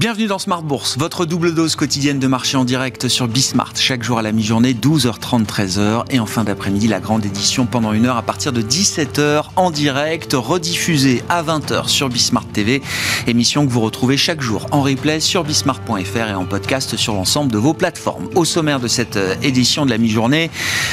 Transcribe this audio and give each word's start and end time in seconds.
Bienvenue 0.00 0.28
dans 0.28 0.38
Smart 0.38 0.62
Bourse, 0.62 0.96
votre 0.96 1.26
double 1.26 1.52
dose 1.52 1.76
quotidienne 1.76 2.18
de 2.18 2.26
marché 2.26 2.56
en 2.56 2.64
direct 2.64 3.08
sur 3.08 3.28
Bismart. 3.28 3.74
Chaque 3.74 4.02
jour 4.02 4.18
à 4.18 4.22
la 4.22 4.32
mi-journée, 4.32 4.72
12h30, 4.72 5.44
13h. 5.44 6.04
Et 6.08 6.18
en 6.18 6.24
fin 6.24 6.42
d'après-midi, 6.42 6.88
la 6.88 7.00
grande 7.00 7.26
édition 7.26 7.66
pendant 7.66 7.92
une 7.92 8.06
heure 8.06 8.16
à 8.16 8.22
partir 8.22 8.50
de 8.54 8.62
17h 8.62 9.50
en 9.56 9.70
direct, 9.70 10.32
rediffusée 10.32 11.22
à 11.28 11.42
20h 11.42 11.88
sur 11.88 12.08
Bismart 12.08 12.46
TV. 12.46 12.80
Émission 13.26 13.66
que 13.66 13.70
vous 13.70 13.82
retrouvez 13.82 14.16
chaque 14.16 14.40
jour 14.40 14.68
en 14.70 14.80
replay 14.80 15.20
sur 15.20 15.44
bismart.fr 15.44 16.16
et 16.16 16.34
en 16.34 16.46
podcast 16.46 16.96
sur 16.96 17.12
l'ensemble 17.12 17.52
de 17.52 17.58
vos 17.58 17.74
plateformes. 17.74 18.30
Au 18.34 18.46
sommaire 18.46 18.80
de 18.80 18.88
cette 18.88 19.18
euh, 19.18 19.34
édition 19.42 19.84
de 19.84 19.90
la 19.90 19.98
mi-journée, 19.98 20.50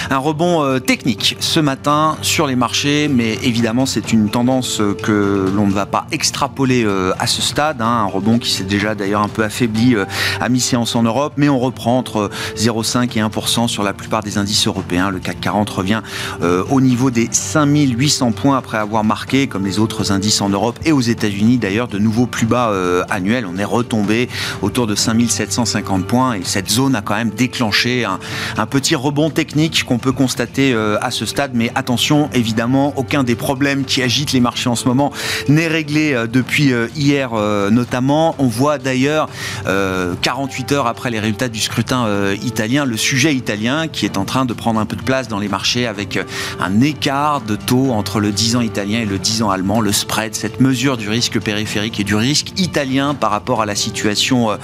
un 0.10 0.18
rebond 0.18 0.65
euh, 0.65 0.79
technique 0.79 1.37
ce 1.39 1.61
matin 1.61 2.18
sur 2.24 2.46
les 2.46 2.57
marchés, 2.57 3.07
mais 3.07 3.36
évidemment, 3.36 3.86
c'est 3.86 4.11
une 4.11 4.29
tendance 4.29 4.82
euh, 4.82 4.93
que 4.93 5.50
l'on 5.55 5.65
ne 5.65 5.71
va 5.71 5.86
pas 5.86 6.07
extrapoler 6.11 6.86
à 7.18 7.28
ce 7.28 7.42
stade. 7.42 7.82
Hein. 7.82 7.86
un 7.86 8.05
rebond 8.05 8.37
qui 8.37 8.51
s'est 8.51 8.65
déjà 8.65 8.96
d'ailleurs 8.97 9.21
un 9.21 9.29
peu 9.29 9.43
affaibli 9.43 9.96
euh, 9.96 10.06
à 10.42 10.50
mi-séance 10.50 10.96
en 10.96 11.04
Europe, 11.04 11.33
mais 11.37 11.50
on 11.50 11.60
reprend 11.60 11.97
entre 11.97 12.29
0,5 12.57 13.18
et 13.18 13.21
1% 13.21 13.68
sur 13.68 13.83
la 13.83 13.93
plupart 13.93 14.23
des 14.23 14.37
indices 14.37 14.68
européens. 14.68 15.10
Le 15.10 15.20
CAC 15.20 15.39
40 15.39 15.70
revient 15.70 16.01
euh, 16.42 16.64
au 16.70 16.82
niveau 16.82 17.11
des 17.11 17.29
5800 17.32 18.32
points 18.32 18.57
après 18.57 18.78
avoir 18.78 19.04
marqué, 19.04 19.47
comme 19.47 19.65
les 19.65 19.79
autres 19.79 20.11
indices 20.11 20.42
en 20.42 20.50
Europe 20.50 20.79
et 20.86 20.92
aux 20.92 21.01
États-Unis 21.01 21.57
d'ailleurs, 21.57 21.87
de 21.87 22.00
nouveaux 22.00 22.25
plus 22.25 22.46
bas 22.46 22.70
euh, 22.70 23.04
annuels. 23.10 23.46
On 23.46 23.57
est 23.57 23.64
retombé 23.64 24.29
autour 24.61 24.87
de 24.87 24.96
5750 24.96 26.06
points 26.06 26.34
et 26.34 26.42
cette 26.43 26.70
zone 26.70 26.95
a 26.95 27.01
quand 27.01 27.15
même 27.15 27.29
déclenché 27.29 28.06
un, 28.06 28.20
petit 28.68 28.95
rebond 28.95 29.29
technique 29.29 29.86
qu'on 29.86 29.98
peut 29.98 30.11
constater 30.11 30.75
à 31.01 31.09
ce 31.09 31.25
stade. 31.25 31.51
Mais 31.54 31.71
attention, 31.75 32.30
évidemment, 32.34 32.94
aucun 32.98 33.23
des 33.23 33.36
problèmes 33.36 33.86
qui 33.86 34.02
agitent 34.02 34.34
les 34.34 34.39
marchés 34.39 34.70
en 34.70 34.75
ce 34.75 34.88
moment 34.88 35.14
n'est 35.48 35.68
réglé 35.68 36.25
depuis 36.31 36.73
hier 36.95 37.31
notamment. 37.72 38.36
On 38.40 38.48
voit 38.48 38.78
d'ailleurs, 38.88 39.28
48 39.66 40.72
euh, 40.72 40.76
heures 40.76 40.88
après 40.88 41.12
les 41.12 41.20
résultats 41.20 41.50
du 41.50 41.60
scrutin 41.60 42.06
euh, 42.06 42.38
italien, 42.42 42.86
le 42.86 42.96
sujet 42.96 43.36
italien 43.36 43.90
qui 43.90 44.06
est 44.06 44.18
en 44.18 44.24
train 44.24 44.46
de 44.46 44.54
prendre 44.54 44.80
un 44.80 44.86
peu 44.86 44.96
de 44.96 45.02
place 45.02 45.28
dans 45.28 45.40
les 45.40 45.50
marchés 45.50 45.86
avec 45.86 46.16
euh, 46.16 46.24
un 46.62 46.80
écart 46.80 47.42
de 47.42 47.58
taux 47.58 47.92
entre 47.92 48.22
le 48.22 48.32
10 48.32 48.56
ans 48.56 48.62
italien 48.62 49.02
et 49.02 49.06
le 49.06 49.20
10 49.20 49.42
ans 49.44 49.50
allemand, 49.50 49.82
le 49.82 49.92
spread, 49.92 50.36
cette 50.36 50.62
mesure 50.62 50.96
du 50.96 51.10
risque 51.10 51.38
périphérique 51.42 52.00
et 52.00 52.06
du 52.06 52.16
risque 52.16 52.58
italien 52.58 53.14
par 53.14 53.32
rapport 53.32 53.62
à 53.62 53.66
la 53.66 53.76
situation 53.76 54.58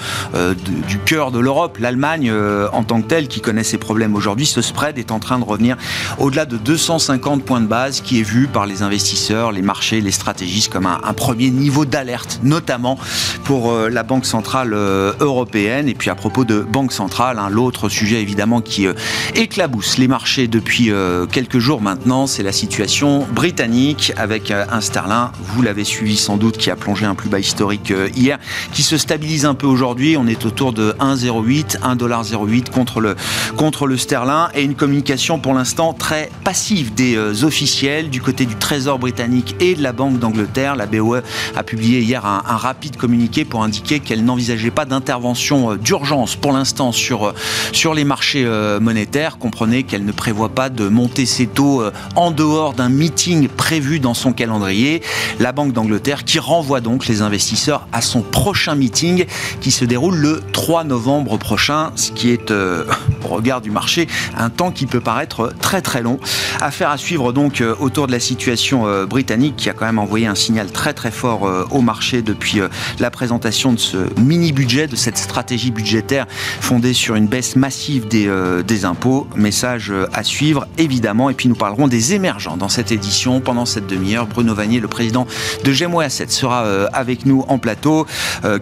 du 0.87 0.99
cœur 0.99 1.31
de 1.31 1.39
l'Europe, 1.39 1.77
l'Allemagne 1.79 2.31
en 2.71 2.83
tant 2.83 3.01
que 3.01 3.07
telle 3.07 3.27
qui 3.27 3.41
connaît 3.41 3.63
ses 3.63 3.77
problèmes 3.77 4.15
aujourd'hui, 4.15 4.45
ce 4.45 4.61
spread 4.61 4.97
est 4.97 5.11
en 5.11 5.19
train 5.19 5.39
de 5.39 5.43
revenir 5.43 5.75
au-delà 6.17 6.45
de 6.45 6.57
250 6.57 7.43
points 7.43 7.61
de 7.61 7.67
base 7.67 8.01
qui 8.01 8.19
est 8.19 8.23
vu 8.23 8.47
par 8.47 8.65
les 8.65 8.83
investisseurs, 8.83 9.51
les 9.51 9.61
marchés, 9.61 10.01
les 10.01 10.11
stratégistes 10.11 10.71
comme 10.71 10.85
un, 10.85 10.99
un 11.03 11.13
premier 11.13 11.49
niveau 11.49 11.85
d'alerte, 11.85 12.39
notamment 12.43 12.97
pour 13.43 13.73
la 13.89 14.03
Banque 14.03 14.12
Banque 14.13 14.27
Centrale 14.27 14.75
euh, 14.75 15.13
Européenne. 15.21 15.89
Et 15.89 15.95
puis 15.95 16.11
à 16.11 16.15
propos 16.15 16.45
de 16.45 16.59
Banque 16.59 16.93
Centrale, 16.93 17.39
hein, 17.39 17.49
l'autre 17.49 17.89
sujet 17.89 18.21
évidemment 18.21 18.61
qui 18.61 18.85
euh, 18.85 18.93
éclabousse 19.33 19.97
les 19.97 20.07
marchés 20.07 20.47
depuis 20.47 20.91
euh, 20.91 21.25
quelques 21.25 21.57
jours 21.57 21.81
maintenant, 21.81 22.27
c'est 22.27 22.43
la 22.43 22.51
situation 22.51 23.25
britannique 23.31 24.13
avec 24.15 24.51
un 24.51 24.81
sterling, 24.81 25.29
vous 25.41 25.63
l'avez 25.63 25.83
suivi 25.83 26.15
sans 26.15 26.37
doute, 26.37 26.57
qui 26.57 26.69
a 26.69 26.75
plongé 26.75 27.07
un 27.07 27.15
plus 27.15 27.27
bas 27.27 27.39
historique 27.39 27.91
hier, 28.15 28.37
qui 28.71 28.83
se 28.83 28.97
stabilise 28.97 29.45
un 29.45 29.55
peu 29.55 29.65
aujourd'hui. 29.65 30.15
On 30.15 30.27
est 30.27 30.45
autour 30.45 30.73
de 30.73 30.95
1,08, 30.99 31.79
1,08$ 31.79 32.69
contre 32.69 33.01
le, 33.01 33.15
contre 33.57 33.87
le 33.87 33.97
sterling 33.97 34.49
et 34.53 34.63
une 34.63 34.75
communication 34.75 35.39
pour 35.39 35.55
l'instant 35.55 35.93
très 35.93 36.29
passive 36.43 36.93
des 36.93 37.43
officiels 37.43 38.11
du 38.11 38.21
côté 38.21 38.45
du 38.45 38.55
Trésor 38.55 38.99
britannique 38.99 39.55
et 39.59 39.73
de 39.73 39.81
la 39.81 39.91
Banque 39.91 40.19
d'Angleterre. 40.19 40.75
La 40.75 40.85
BOE 40.85 41.21
a 41.55 41.63
publié 41.63 42.01
hier 42.01 42.25
un, 42.25 42.43
un 42.45 42.57
rapide 42.57 42.95
communiqué 42.97 43.43
pour 43.43 43.63
indiquer 43.63 44.01
qu'elle 44.03 44.23
n'envisageait 44.23 44.71
pas 44.71 44.85
d'intervention 44.85 45.71
euh, 45.71 45.77
d'urgence 45.77 46.35
pour 46.35 46.51
l'instant 46.51 46.91
sur, 46.91 47.27
euh, 47.27 47.33
sur 47.71 47.93
les 47.93 48.03
marchés 48.03 48.43
euh, 48.45 48.79
monétaires. 48.79 49.37
Comprenez 49.37 49.83
qu'elle 49.83 50.05
ne 50.05 50.11
prévoit 50.11 50.49
pas 50.49 50.69
de 50.69 50.87
monter 50.87 51.25
ses 51.25 51.47
taux 51.47 51.83
en 52.15 52.31
dehors 52.31 52.73
d'un 52.73 52.89
meeting 52.89 53.47
prévu 53.47 53.99
dans 53.99 54.13
son 54.13 54.33
calendrier. 54.33 55.01
La 55.39 55.51
Banque 55.51 55.73
d'Angleterre 55.73 56.23
qui 56.23 56.39
renvoie 56.39 56.81
donc 56.81 57.07
les 57.07 57.21
investisseurs 57.21 57.87
à 57.91 58.01
son 58.01 58.21
prochain 58.21 58.75
meeting 58.75 59.25
qui 59.61 59.71
se 59.71 59.85
déroule 59.85 60.15
le 60.15 60.43
3 60.51 60.83
novembre 60.83 61.37
prochain, 61.37 61.91
ce 61.95 62.11
qui 62.11 62.31
est, 62.31 62.51
au 63.23 63.27
regard 63.27 63.61
du 63.61 63.71
marché, 63.71 64.07
un 64.37 64.49
temps 64.49 64.71
qui 64.71 64.85
peut 64.85 64.99
paraître 64.99 65.53
très 65.61 65.81
très 65.81 66.01
long. 66.01 66.19
Affaire 66.61 66.89
à 66.89 66.97
suivre 66.97 67.33
donc 67.33 67.63
autour 67.79 68.07
de 68.07 68.11
la 68.11 68.19
situation 68.19 69.05
britannique 69.05 69.55
qui 69.55 69.69
a 69.69 69.73
quand 69.73 69.85
même 69.85 69.99
envoyé 69.99 70.27
un 70.27 70.35
signal 70.35 70.71
très 70.71 70.93
très 70.93 71.11
fort 71.11 71.49
au 71.71 71.81
marché 71.81 72.21
depuis 72.21 72.61
la 72.99 73.11
présentation 73.11 73.73
de 73.73 73.79
ce 73.79 73.92
mini-budget, 74.17 74.87
de 74.87 74.95
cette 74.95 75.17
stratégie 75.17 75.71
budgétaire 75.71 76.25
fondée 76.29 76.93
sur 76.93 77.15
une 77.15 77.27
baisse 77.27 77.55
massive 77.55 78.07
des, 78.07 78.27
euh, 78.27 78.63
impôts. 78.83 79.27
Message 79.35 79.91
euh, 79.91 80.07
à 80.13 80.23
suivre, 80.23 80.67
évidemment. 80.77 81.29
Et 81.29 81.33
puis 81.33 81.47
nous 81.47 81.55
parlerons 81.55 81.87
des 81.87 82.13
émergents 82.13 82.57
dans 82.57 82.69
cette 82.69 82.91
édition. 82.91 83.39
Pendant 83.39 83.65
cette 83.65 83.87
demi-heure, 83.87 84.27
Bruno 84.27 84.53
Vanier, 84.53 84.79
le 84.79 84.87
président 84.87 85.27
de 85.63 85.71
Gemmo 85.71 86.01
Asset, 86.01 86.27
sera 86.29 86.65
euh, 86.65 86.87
avec 86.91 87.25
nous 87.25 87.45
en 87.47 87.57
plateau. 87.57 88.05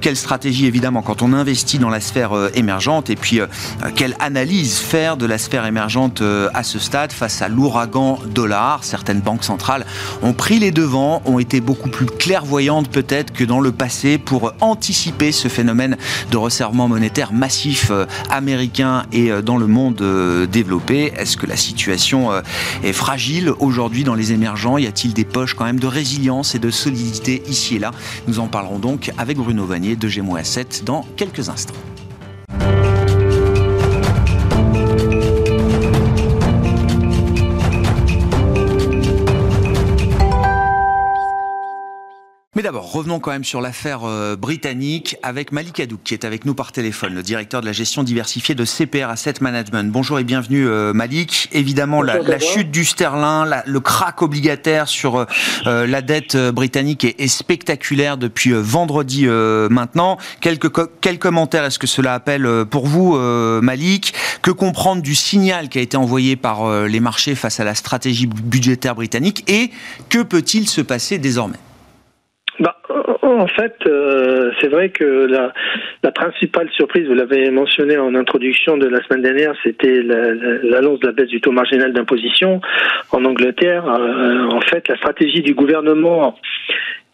quelle 0.01 0.15
stratégie, 0.15 0.65
évidemment, 0.65 1.01
quand 1.01 1.21
on 1.21 1.33
investit 1.33 1.79
dans 1.79 1.89
la 1.89 1.99
sphère 1.99 2.31
émergente? 2.53 3.09
Et 3.09 3.15
puis 3.15 3.39
quelle 3.95 4.15
analyse 4.19 4.77
faire 4.77 5.17
de 5.17 5.25
la 5.25 5.37
sphère 5.37 5.65
émergente 5.65 6.21
à 6.53 6.63
ce 6.63 6.79
stade 6.79 7.11
face 7.11 7.41
à 7.41 7.47
l'ouragan 7.47 8.19
dollar? 8.33 8.83
Certaines 8.83 9.21
banques 9.21 9.43
centrales 9.43 9.85
ont 10.21 10.33
pris 10.33 10.59
les 10.59 10.71
devants, 10.71 11.21
ont 11.25 11.39
été 11.39 11.61
beaucoup 11.61 11.89
plus 11.89 12.05
clairvoyantes 12.05 12.89
peut-être 12.89 13.33
que 13.33 13.43
dans 13.43 13.59
le 13.59 13.71
passé 13.71 14.17
pour 14.17 14.53
anticiper 14.61 15.10
ce 15.31 15.47
phénomène 15.47 15.97
de 16.31 16.37
resserrement 16.37 16.87
monétaire 16.87 17.31
massif 17.31 17.89
euh, 17.91 18.05
américain 18.31 19.03
et 19.11 19.31
euh, 19.31 19.43
dans 19.43 19.57
le 19.57 19.67
monde 19.67 20.01
euh, 20.01 20.47
développé. 20.47 21.13
Est-ce 21.15 21.37
que 21.37 21.45
la 21.45 21.57
situation 21.57 22.29
est 22.83 22.93
fragile 22.93 23.51
aujourd'hui 23.59 24.03
dans 24.03 24.15
les 24.15 24.31
émergents? 24.31 24.77
Y 24.77 24.87
a-t-il 24.87 25.13
des 25.13 25.25
poches 25.25 25.53
quand 25.53 25.65
même 25.65 25.79
de 25.79 25.87
résilience 25.87 26.55
et 26.55 26.59
de 26.59 26.71
solidité 26.71 27.43
ici 27.47 27.75
et 27.75 27.79
là? 27.79 27.91
Nous 28.27 28.39
en 28.39 28.47
parlerons 28.47 28.79
donc 28.79 29.11
avec 29.17 29.37
Bruno 29.37 29.65
Vanier 29.65 29.95
de 29.95 30.07
Gémeaux 30.07 30.37
Asset 30.37 30.67
dans 30.83 31.05
quelques 31.17 31.49
instants. 31.49 31.75
Mais 42.53 42.63
d'abord, 42.63 42.91
revenons 42.91 43.21
quand 43.21 43.31
même 43.31 43.45
sur 43.45 43.61
l'affaire 43.61 44.01
euh, 44.03 44.35
britannique 44.35 45.15
avec 45.23 45.53
Malik 45.53 45.79
Hadouk, 45.79 46.01
qui 46.03 46.13
est 46.13 46.25
avec 46.25 46.43
nous 46.43 46.53
par 46.53 46.73
téléphone, 46.73 47.13
le 47.13 47.23
directeur 47.23 47.61
de 47.61 47.65
la 47.65 47.71
gestion 47.71 48.03
diversifiée 48.03 48.55
de 48.55 48.65
CPR 48.65 49.07
Asset 49.07 49.35
Management. 49.39 49.89
Bonjour 49.89 50.19
et 50.19 50.25
bienvenue 50.25 50.67
euh, 50.67 50.91
Malik. 50.91 51.47
Évidemment, 51.53 52.01
la, 52.01 52.39
chute 52.39 52.69
du 52.69 52.83
sterling, 52.83 53.55
le 53.65 53.79
crack 53.79 54.21
obligataire 54.21 54.89
sur 54.89 55.25
euh, 55.65 55.87
la 55.87 56.01
dette 56.01 56.35
britannique 56.35 57.05
est, 57.05 57.27
spectaculaire 57.29 58.17
depuis 58.17 58.51
vendredi 58.51 59.27
maintenant. 59.27 60.17
Quelques, 60.41 60.69
quels 60.99 61.19
commentaires 61.19 61.63
est-ce 61.63 61.79
que 61.79 61.87
cela 61.87 62.13
appelle 62.13 62.65
pour 62.69 62.85
vous, 62.85 63.15
Malik? 63.61 64.13
Que 64.41 64.51
comprendre 64.51 65.01
du 65.01 65.15
signal 65.15 65.69
qui 65.69 65.79
a 65.79 65.81
été 65.81 65.95
envoyé 65.95 66.35
par 66.35 66.85
les 66.85 66.99
marchés 66.99 67.35
face 67.35 67.61
à 67.61 67.63
la 67.63 67.75
stratégie 67.75 68.27
budgétaire 68.27 68.95
britannique? 68.95 69.49
Et 69.49 69.71
que 70.09 70.21
peut-il 70.21 70.67
se 70.67 70.81
passer 70.81 71.17
désormais? 71.17 71.59
En 73.21 73.47
fait, 73.47 73.75
euh, 73.87 74.51
c'est 74.59 74.67
vrai 74.67 74.89
que 74.89 75.03
la, 75.03 75.53
la, 76.03 76.11
principale 76.11 76.69
surprise, 76.71 77.07
vous 77.07 77.13
l'avez 77.13 77.49
mentionné 77.51 77.97
en 77.97 78.15
introduction 78.15 78.77
de 78.77 78.87
la 78.87 79.01
semaine 79.03 79.21
dernière, 79.21 79.53
c'était 79.63 80.01
l'annonce 80.01 80.99
de 80.99 81.07
la 81.07 81.13
baisse 81.13 81.29
du 81.29 81.41
taux 81.41 81.51
marginal 81.51 81.93
d'imposition 81.93 82.61
en 83.11 83.25
Angleterre. 83.25 83.85
Euh, 83.87 84.47
en 84.49 84.61
fait, 84.61 84.87
la 84.87 84.97
stratégie 84.97 85.41
du 85.41 85.53
gouvernement 85.53 86.35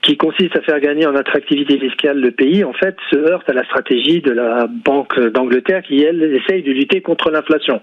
qui 0.01 0.15
consiste 0.15 0.55
à 0.55 0.61
faire 0.61 0.79
gagner 0.79 1.05
en 1.05 1.15
attractivité 1.15 1.77
fiscale 1.79 2.19
le 2.19 2.31
pays, 2.31 2.63
en 2.63 2.73
fait, 2.73 2.95
se 3.09 3.17
heurte 3.17 3.49
à 3.49 3.53
la 3.53 3.65
stratégie 3.65 4.21
de 4.21 4.31
la 4.31 4.67
Banque 4.67 5.19
d'Angleterre 5.19 5.83
qui, 5.83 6.01
elle, 6.01 6.23
essaye 6.23 6.63
de 6.63 6.71
lutter 6.71 7.01
contre 7.01 7.29
l'inflation. 7.29 7.81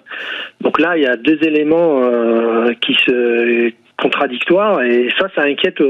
Donc 0.61 0.81
là, 0.81 0.97
il 0.97 1.03
y 1.03 1.07
a 1.07 1.17
deux 1.17 1.39
éléments 1.43 2.03
euh, 2.03 2.73
qui 2.81 2.95
se 2.95 3.73
contradictoire 3.96 4.82
et 4.82 5.08
ça, 5.19 5.29
ça 5.35 5.43
inquiète 5.43 5.81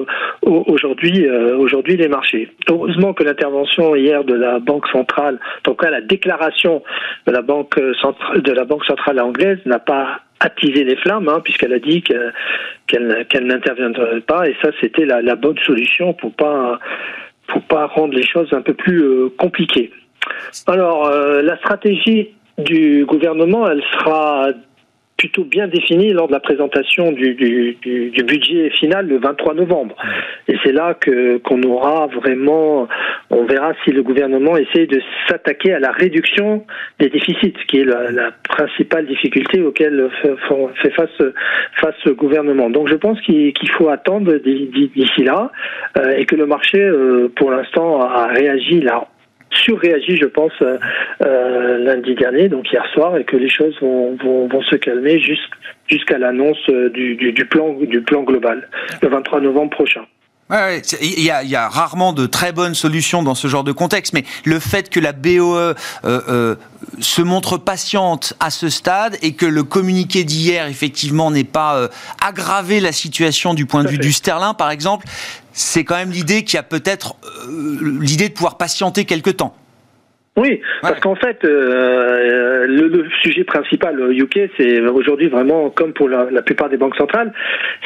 aujourd'hui 0.43 1.27
euh, 1.27 1.57
aujourd'hui 1.57 1.97
les 1.97 2.09
marchés. 2.09 2.51
Heureusement 2.69 3.15
que 3.15 3.25
l'intervention 3.25 3.97
hier 3.97 4.25
de 4.25 4.35
la 4.35 4.59
Banque 4.59 4.87
centrale, 4.89 5.39
en 5.59 5.63
tout 5.63 5.75
cas 5.75 5.91
la 5.91 6.01
déclaration 6.01 6.83
de 7.27 7.33
la 7.33 7.43
Banque 7.43 7.81
centrale 8.01 8.43
de 8.43 8.53
la 8.53 8.65
Banque 8.65 8.85
centrale 8.85 9.21
anglaise 9.21 9.59
n'a 9.65 9.79
pas 9.79 10.21
attisé 10.41 10.85
les 10.85 10.97
flammes, 10.97 11.29
hein, 11.29 11.41
puisqu'elle 11.43 11.73
a 11.73 11.79
dit 11.79 12.03
qu'elle 12.03 13.47
n'interviendrait 13.47 14.21
pas 14.21 14.49
et 14.49 14.57
ça 14.63 14.71
c'était 14.81 15.07
la, 15.07 15.23
la, 15.23 15.37
bonne 15.37 15.59
solution 15.59 16.13
pour 16.13 16.33
pas 16.33 16.79
pour 17.47 17.63
pas 17.63 17.87
rendre 17.87 18.15
les 18.15 18.27
choses 18.27 18.53
un 18.53 18.63
peu 18.63 18.75
plus 18.75 19.03
euh, 19.03 19.29
compliquées. 19.39 19.91
Alors 20.67 21.07
euh, 21.07 21.43
la 21.43 21.57
stratégie 21.59 22.31
du 22.59 23.05
gouvernement, 23.07 23.69
elle 23.69 23.83
sera 23.99 24.49
plutôt 25.17 25.45
bien 25.45 25.69
défini 25.69 26.13
lors 26.13 26.27
de 26.27 26.33
la 26.33 26.41
présentation 26.41 27.13
du, 27.13 27.35
du, 27.35 27.77
du, 27.83 28.23
budget 28.25 28.71
final 28.71 29.07
le 29.07 29.19
23 29.19 29.55
novembre. 29.55 29.97
Et 30.49 30.57
c'est 30.65 30.73
là 30.73 30.95
que 30.95 31.39
qu'on 31.39 31.63
aura 31.63 32.07
vraiment, 32.09 32.89
on 33.31 33.45
verra 33.45 33.73
si 33.85 33.91
le 33.91 34.03
gouvernement 34.03 34.57
essaie 34.57 34.87
de 34.87 35.01
s'attaquer 35.29 35.73
à 35.73 35.79
la 35.79 35.93
réduction 35.93 36.65
des 36.99 37.09
déficits, 37.09 37.55
qui 37.69 37.81
est 37.81 37.85
la, 37.85 38.11
la 38.11 38.33
principale 38.49 39.07
difficulté 39.07 39.63
auquel 39.63 40.11
fait 40.83 40.91
face 40.91 41.23
face 41.81 42.05
le 42.05 42.15
gouvernement. 42.15 42.71
Donc 42.71 42.89
je 42.89 42.97
pense 42.97 43.21
qu'il 43.21 43.71
faut 43.79 43.89
attendre 43.89 44.35
d'ici 44.35 45.23
là 45.23 45.53
euh, 45.99 46.17
et 46.17 46.27
que 46.27 46.37
le 46.37 46.47
marché, 46.47 46.81
euh, 46.81 47.29
pour 47.35 47.51
l'instant, 47.51 48.01
a 48.01 48.27
réagi 48.27 48.81
là 48.81 49.07
surréagi, 49.55 50.17
je 50.17 50.27
pense, 50.27 50.53
euh, 50.63 50.79
euh, 51.25 51.79
lundi 51.79 52.15
dernier, 52.15 52.49
donc 52.49 52.71
hier 52.73 52.85
soir, 52.93 53.17
et 53.17 53.25
que 53.25 53.37
les 53.37 53.49
choses 53.49 53.77
vont, 53.81 54.17
vont, 54.17 54.49
vont 54.49 54.63
se 54.63 54.77
calmer 54.77 55.21
jusqu'à 55.21 56.19
l'annonce 56.19 56.59
euh, 56.69 56.91
du, 56.91 57.17
du, 57.17 57.33
du, 57.33 57.45
plan, 57.47 57.75
du 57.75 58.03
plan 58.03 58.23
global, 58.23 58.69
le 59.03 59.09
23 59.09 59.41
novembre 59.41 59.71
prochain. 59.71 60.03
Ouais, 60.51 60.83
il, 61.01 61.25
y 61.25 61.31
a, 61.31 61.43
il 61.43 61.49
y, 61.49 61.57
a, 61.57 61.71
rarement 61.71 62.13
de 62.13 62.27
très 62.27 62.53
bonnes 62.53 62.75
solutions 62.75 63.23
dans 63.23 63.35
ce 63.35 63.49
genre 63.49 63.65
de 63.65 63.73
contexte, 63.73 64.13
mais 64.13 64.25
le 64.45 64.61
fait 64.61 64.91
que 64.91 65.01
la 65.01 65.13
BOE 65.13 65.57
euh, 65.57 65.75
euh, 66.05 66.55
se 67.01 67.23
montre 67.23 67.57
patiente 67.57 68.35
à 68.41 68.51
ce 68.51 68.69
stade 68.69 69.17
et 69.23 69.33
que 69.33 69.47
le 69.47 69.63
communiqué 69.63 70.23
d'hier, 70.23 70.67
effectivement, 70.67 71.31
n'ait 71.31 71.45
pas 71.45 71.89
aggravé 72.23 72.81
la 72.81 72.93
situation 72.93 73.55
du 73.55 73.65
point 73.65 73.85
de 73.85 73.89
vue 73.89 73.97
du 73.97 74.13
sterling, 74.13 74.55
par 74.55 74.71
exemple, 74.71 75.07
c'est 75.55 75.85
quand 75.85 75.97
même 75.97 76.11
l'idée 76.11 76.43
qu'il 76.43 76.57
y 76.57 76.61
a 76.61 76.65
peut-être 76.65 77.15
euh, 77.25 77.99
l'idée 78.01 78.29
de 78.29 78.35
pouvoir 78.35 78.59
patienter 78.59 79.05
quelque 79.05 79.31
temps. 79.31 79.55
Oui, 80.37 80.61
parce 80.83 80.99
qu'en 80.99 81.15
fait, 81.15 81.45
euh, 81.45 82.67
le, 82.67 83.07
sujet 83.23 83.45
principal 83.45 84.01
au 84.01 84.11
UK, 84.11 84.51
c'est 84.57 84.81
aujourd'hui 84.81 85.29
vraiment, 85.29 85.71
comme 85.71 85.93
pour 85.93 86.09
la, 86.09 86.43
plupart 86.43 86.69
des 86.69 86.77
banques 86.77 86.97
centrales, 86.97 87.33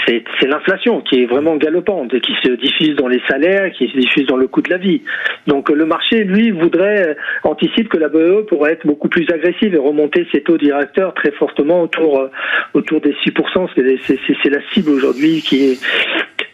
c'est 0.07 0.47
l'inflation 0.47 1.03
qui 1.03 1.23
est 1.23 1.27
vraiment 1.27 1.57
galopante 1.57 2.15
et 2.15 2.23
qui 2.23 2.33
se 2.43 2.53
diffuse 2.53 2.97
dans 2.97 3.07
les 3.07 3.21
salaires, 3.29 3.71
qui 3.73 3.89
se 3.89 3.99
diffuse 3.99 4.25
dans 4.27 4.39
le 4.39 4.49
coût 4.49 4.63
de 4.63 4.71
la 4.71 4.79
vie. 4.79 5.03
Donc 5.47 5.69
le 5.69 5.85
marché, 5.85 6.25
lui, 6.25 6.51
voudrait, 6.51 7.19
anticipe 7.43 7.91
que 7.91 7.99
la 7.99 8.09
BE 8.09 8.47
pourrait 8.49 8.73
être 8.73 8.87
beaucoup 8.87 9.09
plus 9.09 9.29
agressive 9.31 9.75
et 9.75 9.79
remonter 9.79 10.27
ses 10.33 10.41
taux 10.41 10.57
directeurs 10.57 11.13
très 11.13 11.33
fortement 11.33 11.83
autour, 11.83 12.31
autour 12.73 13.03
des 13.03 13.13
6%. 13.27 13.69
C'est 13.75 14.51
la 14.51 14.61
cible 14.73 14.91
aujourd'hui 14.91 15.43
qui 15.43 15.73
est 15.73 15.79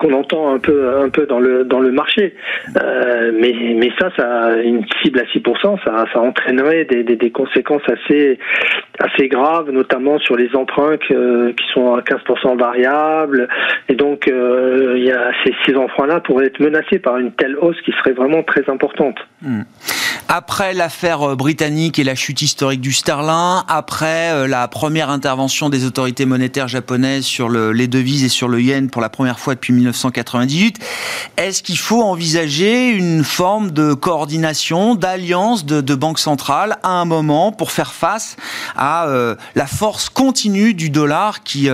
qu'on 0.04 0.12
entend 0.12 0.52
un 0.52 0.58
peu 0.58 0.96
un 0.98 1.08
peu 1.08 1.26
dans 1.26 1.40
le 1.40 1.64
dans 1.64 1.80
le 1.80 1.90
marché. 1.90 2.34
Euh, 2.76 3.32
mais 3.34 3.54
mais 3.76 3.90
ça, 3.98 4.10
ça 4.16 4.56
une 4.62 4.84
cible 5.02 5.20
à 5.20 5.24
6%, 5.24 5.78
ça, 5.84 6.04
ça 6.12 6.20
entraînerait 6.20 6.84
des, 6.84 7.02
des, 7.04 7.30
conséquences 7.30 7.82
assez 7.88 8.38
assez 8.98 9.28
graves, 9.28 9.70
notamment 9.70 10.18
sur 10.18 10.36
les 10.36 10.54
emprunts 10.54 10.96
qui 10.98 11.14
sont 11.72 11.94
à 11.94 12.00
15% 12.00 12.58
variables. 12.58 13.48
Et 13.88 13.94
donc, 13.94 14.28
euh, 14.28 15.32
ces, 15.44 15.54
ces 15.66 15.76
emprunts-là 15.76 16.20
pourraient 16.20 16.46
être 16.46 16.60
menacés 16.60 16.98
par 16.98 17.18
une 17.18 17.32
telle 17.32 17.56
hausse 17.58 17.80
qui 17.82 17.92
serait 17.92 18.12
vraiment 18.12 18.42
très 18.42 18.68
importante. 18.68 19.18
Hmm. 19.42 19.62
Après 20.28 20.74
l'affaire 20.74 21.22
euh, 21.22 21.36
britannique 21.36 21.98
et 21.98 22.04
la 22.04 22.14
chute 22.14 22.42
historique 22.42 22.80
du 22.80 22.92
sterling, 22.92 23.14
après 23.68 24.32
euh, 24.32 24.46
la 24.46 24.68
première 24.68 25.10
intervention 25.10 25.68
des 25.68 25.84
autorités 25.84 26.26
monétaires 26.26 26.68
japonaises 26.68 27.24
sur 27.24 27.48
le, 27.48 27.72
les 27.72 27.88
devises 27.88 28.24
et 28.24 28.28
sur 28.28 28.48
le 28.48 28.60
yen 28.60 28.90
pour 28.90 29.00
la 29.00 29.08
première 29.08 29.38
fois 29.38 29.54
depuis 29.54 29.72
1998, 29.72 30.78
est-ce 31.36 31.62
qu'il 31.62 31.78
faut 31.78 32.02
envisager 32.02 32.90
une 32.90 33.24
forme 33.24 33.70
de 33.70 33.94
coordination, 33.94 34.94
d'alliance 34.94 35.64
de, 35.64 35.94
banques 35.94 36.18
centrales 36.18 36.76
à 36.82 36.90
un 36.90 37.04
moment 37.04 37.52
pour 37.52 37.70
faire 37.70 37.92
face 37.92 38.36
à 38.76 39.06
euh, 39.06 39.36
la 39.54 39.66
force 39.66 40.08
continue 40.08 40.74
du 40.74 40.90
dollar 40.90 41.44
qui 41.44 41.68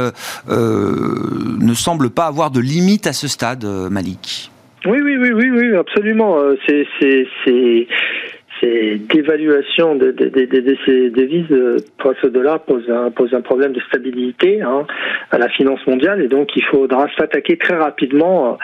ne 0.47 1.75
semble 1.75 2.11
pas 2.11 2.27
avoir 2.27 2.51
de 2.51 2.61
limite 2.61 3.07
à 3.07 3.13
ce 3.13 3.29
stade, 3.29 3.65
Malik? 3.65 4.51
Oui, 4.87 5.01
oui, 5.03 5.17
oui, 5.19 5.31
oui, 5.33 5.51
oui, 5.51 5.77
absolument. 5.77 6.39
C'est, 6.67 6.87
c'est, 6.99 7.27
c'est, 7.45 7.87
ces 8.61 8.97
dévaluations 9.09 9.97
de, 9.97 10.11
de, 10.11 10.29
de, 10.29 10.77
ces 10.85 11.11
devises 11.11 11.47
face 12.03 12.17
euh, 12.25 12.27
au 12.27 12.31
dollar 12.31 12.61
pose 12.61 12.89
un, 12.91 13.11
pose 13.11 13.33
un 13.35 13.41
problème 13.41 13.73
de 13.73 13.81
stabilité 13.81 14.61
hein, 14.61 14.87
à 15.31 15.39
la 15.39 15.49
finance 15.49 15.85
mondiale 15.87 16.21
et 16.21 16.29
donc 16.29 16.51
il 16.57 16.65
faudra 16.65 17.07
s'attaquer 17.17 17.57
très 17.57 17.77
rapidement 17.77 18.59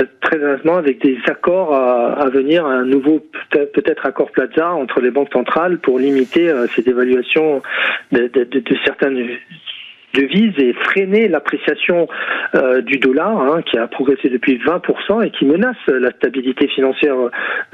euh, 0.00 0.04
très, 0.20 0.42
honnêtement 0.42 0.76
avec 0.76 1.02
des 1.02 1.18
accords 1.26 1.74
à, 1.74 2.28
venir, 2.28 2.66
un 2.66 2.84
nouveau 2.84 3.20
peut-être 3.50 4.06
accord 4.06 4.30
Plaza 4.32 4.72
entre 4.72 5.00
les 5.00 5.10
banques 5.10 5.32
centrales 5.32 5.78
pour 5.78 5.98
limiter 5.98 6.48
euh, 6.48 6.66
ces 6.74 6.82
dévaluations 6.82 7.62
de, 8.12 8.26
de, 8.28 8.44
de 8.44 8.76
certaines 8.84 9.28
devise 10.14 10.54
et 10.58 10.72
freiner 10.72 11.28
l'appréciation 11.28 12.08
euh, 12.54 12.80
du 12.80 12.98
dollar, 12.98 13.36
hein, 13.36 13.62
qui 13.62 13.76
a 13.78 13.86
progressé 13.86 14.28
depuis 14.28 14.58
20% 14.58 15.26
et 15.26 15.30
qui 15.30 15.44
menace 15.44 15.76
la 15.86 16.10
stabilité 16.12 16.68
financière 16.68 17.16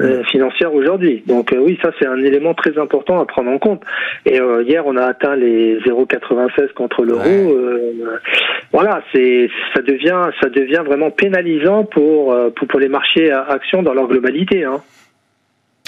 euh, 0.01 0.25
financière 0.25 0.75
aujourd'hui. 0.75 1.23
Donc 1.27 1.53
euh, 1.53 1.59
oui, 1.59 1.79
ça 1.83 1.91
c'est 1.99 2.07
un 2.07 2.19
élément 2.19 2.55
très 2.55 2.79
important 2.79 3.21
à 3.21 3.27
prendre 3.27 3.51
en 3.51 3.59
compte. 3.59 3.83
Et 4.27 4.41
hier, 4.67 4.87
on 4.87 4.97
a 4.97 5.05
atteint 5.05 5.37
les 5.37 5.79
0,96 5.81 6.73
contre 6.75 7.05
l'euro. 7.05 7.57
voilà, 8.73 9.03
c'est 9.13 9.49
ça 9.75 9.83
devient 9.83 10.31
ça 10.41 10.49
devient 10.49 10.83
vraiment 10.85 11.11
pénalisant 11.11 11.85
pour 11.85 12.37
pour, 12.57 12.69
pour 12.69 12.81
les 12.81 12.89
marchés 12.89 13.31
à 13.31 13.43
actions 13.43 13.83
dans 13.83 13.95
leur 13.95 14.09
globalité. 14.09 14.65
Hein. 14.65 14.81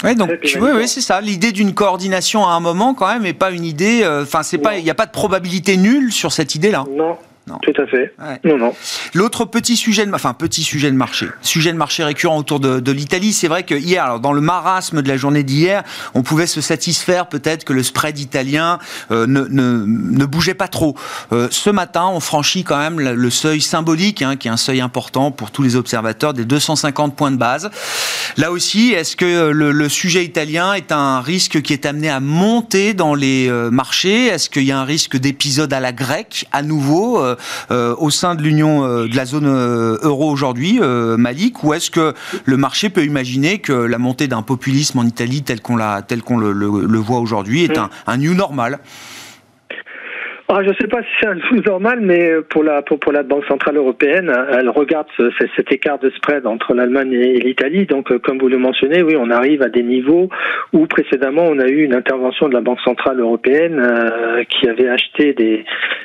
Oui, 0.05 0.15
donc 0.15 0.31
oui, 0.43 0.71
oui 0.75 0.89
c'est 0.89 1.01
ça. 1.01 1.21
L'idée 1.21 1.53
d'une 1.53 1.75
coordination 1.75 2.47
à 2.47 2.53
un 2.53 2.61
moment, 2.61 2.95
quand 2.95 3.07
même, 3.07 3.27
et 3.27 3.33
pas 3.33 3.51
une 3.51 3.65
idée. 3.65 4.03
Euh, 4.03 4.23
enfin, 4.23 4.43
c'est 4.43 4.59
pas, 4.59 4.79
il 4.79 4.85
n'y 4.85 4.91
a 4.91 4.95
pas 4.95 5.07
de 5.07 5.13
probabilité 5.13 5.77
nulle 5.77 6.13
sur 6.13 6.33
cette 6.33 6.55
idée-là. 6.55 6.85
Non, 6.91 7.17
non. 7.49 7.59
Tout 7.63 7.83
à 7.83 7.87
fait. 7.87 8.15
Non, 8.45 8.57
non. 8.57 8.75
L'autre 9.15 9.45
petit 9.45 9.77
sujet, 9.77 10.07
de, 10.07 10.15
enfin 10.15 10.33
petit 10.33 10.63
sujet 10.63 10.91
de 10.91 10.97
marché, 10.97 11.27
sujet 11.41 11.73
de 11.73 11.77
marché 11.77 12.05
récurrent 12.05 12.39
autour 12.39 12.61
de, 12.61 12.79
de 12.79 12.93
l'Italie, 12.93 13.33
c'est 13.33 13.49
vrai 13.49 13.65
que 13.65 13.75
hier, 13.75 14.05
alors 14.05 14.21
dans 14.21 14.33
le 14.33 14.41
marasme 14.41 15.03
de 15.03 15.09
la 15.09 15.17
journée 15.17 15.43
d'hier, 15.43 15.83
on 16.15 16.23
pouvait 16.23 16.47
se 16.47 16.61
satisfaire 16.61 17.27
peut-être 17.27 17.65
que 17.65 17.73
le 17.73 17.83
spread 17.83 18.19
italien 18.21 18.79
euh, 19.11 19.27
ne, 19.27 19.41
ne, 19.51 19.85
ne, 19.87 20.25
bougeait 20.25 20.55
pas 20.55 20.69
trop. 20.69 20.97
Euh, 21.33 21.49
ce 21.51 21.71
matin, 21.71 22.07
on 22.07 22.21
franchit 22.21 22.63
quand 22.63 22.79
même 22.79 23.01
le, 23.01 23.31
seuil 23.31 23.61
symbolique, 23.61 24.23
hein, 24.23 24.37
qui 24.37 24.47
est 24.47 24.51
un 24.51 24.57
seuil 24.57 24.81
important 24.81 25.33
pour 25.33 25.51
tous 25.51 25.63
les 25.63 25.75
observateurs, 25.75 26.35
des 26.35 26.45
250 26.45 27.17
points 27.17 27.33
de 27.33 27.37
base. 27.37 27.71
Là 28.37 28.53
aussi, 28.53 28.93
est-ce 28.93 29.17
que 29.17 29.51
le, 29.51 29.73
le, 29.73 29.89
sujet 29.89 30.25
italien 30.25 30.75
est 30.75 30.93
un 30.93 31.21
risque 31.21 31.61
qui 31.61 31.73
est 31.73 31.87
amené 31.87 32.09
à 32.09 32.21
monter 32.21 32.95
dans 32.95 33.15
les 33.15 33.49
euh, 33.49 33.71
marchés? 33.71 34.27
Est-ce 34.27 34.49
qu'il 34.49 34.65
y 34.65 34.73
a 34.73 34.79
un 34.79 34.85
risque 34.85 35.17
d'épisode 35.17 35.73
à 35.73 35.81
la 35.81 35.93
grecque 35.93 36.47
à 36.53 36.63
nouveau 36.63 37.32
euh, 37.33 37.37
euh, 37.71 37.95
au 37.99 38.11
sein 38.11 38.35
de 38.35 38.43
l'Union 38.43 38.85
euh, 38.85 39.09
de 39.09 39.17
la 39.17 39.25
zone 39.25 39.47
euro 39.47 40.31
aujourd'hui, 40.31 40.81
Malik, 40.81 41.63
ou 41.65 41.75
est-ce 41.75 41.91
que 41.91 42.15
le 42.45 42.57
marché 42.57 42.91
peut 42.91 43.05
imaginer 43.05 43.59
que 43.59 43.73
la 43.73 43.99
montée 43.99 44.29
d'un 44.29 44.43
populisme 44.43 44.99
en 44.99 45.05
Italie 45.05 45.43
tel 45.43 45.61
qu'on 45.61 45.79
tel 46.07 46.23
qu'on 46.23 46.39
le, 46.39 46.53
le, 46.53 46.99
voit 46.99 47.19
aujourd'hui 47.19 47.65
est 47.65 47.79
un, 47.79 47.91
un 48.07 48.17
new 48.17 48.35
normal? 48.35 48.79
Ah, 50.55 50.63
je 50.63 50.69
ne 50.69 50.75
sais 50.75 50.87
pas 50.87 51.01
si 51.03 51.09
c'est 51.19 51.29
un 51.29 51.39
flou 51.39 51.61
normal, 51.65 52.01
mais 52.03 52.43
pour 52.51 52.63
la, 52.63 52.83
pour, 52.83 53.01
pour 53.01 53.11
la 53.11 53.23
Banque 53.23 53.45
Centrale 53.47 53.79
Européenne, 53.79 54.31
elle 54.53 54.69
regarde 54.69 55.07
ce, 55.17 55.31
cet 55.57 55.73
écart 55.73 55.99
de 55.99 56.11
spread 56.11 56.47
entre 56.47 56.75
l'Allemagne 56.75 57.13
et 57.15 57.39
l'Italie. 57.41 57.87
Donc, 57.87 58.13
euh, 58.13 58.19
comme 58.19 58.39
vous 58.39 58.49
le 58.49 58.59
mentionnez, 58.59 59.03
oui, 59.03 59.17
on 59.19 59.31
arrive 59.31 59.63
à 59.63 59.71
des 59.71 59.83
niveaux 59.83 60.29
où 60.75 60.87
précédemment, 60.87 61.45
on 61.47 61.59
a 61.59 61.69
eu 61.69 61.85
une 61.85 61.95
intervention 61.95 62.51
de 62.51 62.55
la 62.55 62.61
Banque 62.61 62.81
Centrale 62.81 63.19
Européenne 63.19 63.81
euh, 63.81 64.45
qui 64.45 64.69
avait 64.69 64.91
acheté 64.91 65.33
des, 65.33 65.65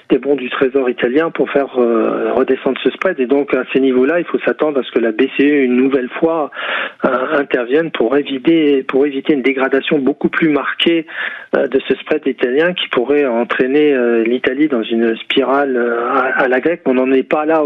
des 0.10 0.18
bons 0.18 0.36
du 0.36 0.50
Trésor 0.50 0.90
italien 0.90 1.30
pour 1.30 1.50
faire 1.50 1.78
euh, 1.78 2.32
redescendre 2.34 2.80
ce 2.82 2.90
spread. 2.92 3.20
Et 3.20 3.26
donc, 3.26 3.54
à 3.54 3.64
ces 3.74 3.82
niveaux-là, 3.82 4.20
il 4.20 4.26
faut 4.26 4.40
s'attendre 4.46 4.80
à 4.80 4.84
ce 4.84 4.92
que 4.92 5.00
la 5.00 5.12
BCE, 5.12 5.40
une 5.40 5.76
nouvelle 5.76 6.10
fois, 6.20 6.52
intervienne 7.04 7.92
pour 7.92 8.18
éviter, 8.18 8.84
pour 8.84 9.06
éviter 9.06 9.34
une 9.34 9.42
dégradation 9.42 10.00
beaucoup 10.00 10.30
plus 10.30 10.50
marquée 10.50 11.06
de 11.54 11.80
ce 11.88 11.96
spread 11.96 12.26
italien 12.26 12.74
qui 12.74 12.88
pourrait 12.90 13.26
entraîner 13.26 13.94
l'Italie 14.38 14.68
dans 14.68 14.84
une 14.84 15.16
spirale 15.18 15.76
euh, 15.76 16.32
à, 16.36 16.48
la 16.48 16.60
grecque. 16.60 16.82
On 16.86 16.94
n'en 16.94 17.12
est 17.12 17.24
pas 17.24 17.46
là, 17.46 17.64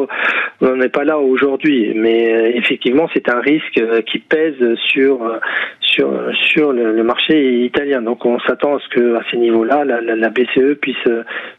on 0.61 0.65
n'en 0.65 0.81
est 0.81 0.89
pas 0.89 1.03
là 1.03 1.19
aujourd'hui. 1.19 1.93
Mais 1.95 2.33
euh, 2.33 2.51
effectivement, 2.55 3.09
c'est 3.13 3.29
un 3.29 3.39
risque 3.39 3.77
euh, 3.77 4.01
qui 4.01 4.19
pèse 4.19 4.55
sur 4.91 5.39
sur 5.81 6.09
sur 6.53 6.71
le, 6.71 7.03
marché 7.03 7.65
italien. 7.65 8.01
Donc, 8.01 8.25
on 8.25 8.39
s'attend 8.39 8.77
à 8.77 8.79
ce 8.79 8.87
que 8.95 9.15
à 9.15 9.21
ces 9.29 9.37
niveaux-là, 9.37 9.83
la, 9.85 10.29
BCE 10.29 10.75
puisse 10.81 11.07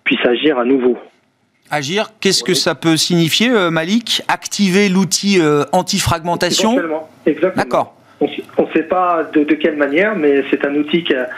puisse 0.04 0.24
agir 0.26 0.58
à 0.58 0.64
nouveau. 0.64 0.96
Agir, 1.70 2.10
qu'est-ce 2.20 2.42
que 2.42 2.54
ça 2.54 2.74
peut 2.74 2.96
signifier, 2.96 3.50
Malik? 3.70 4.22
Activer 4.28 4.88
l'outil 4.88 5.40
anti-fragmentation? 5.72 6.72
Exactement. 7.26 7.62
D'accord. 7.62 7.96
On 8.20 8.62
ne 8.62 8.72
sait 8.72 8.84
pas 8.84 9.24
de, 9.34 9.42
de, 9.42 9.54
quelle 9.54 9.76
manière, 9.76 10.14
mais 10.14 10.44
c'est 10.50 10.64
un 10.64 10.74
outil 10.76 11.02
qui 11.02 11.12
a, 11.14 11.28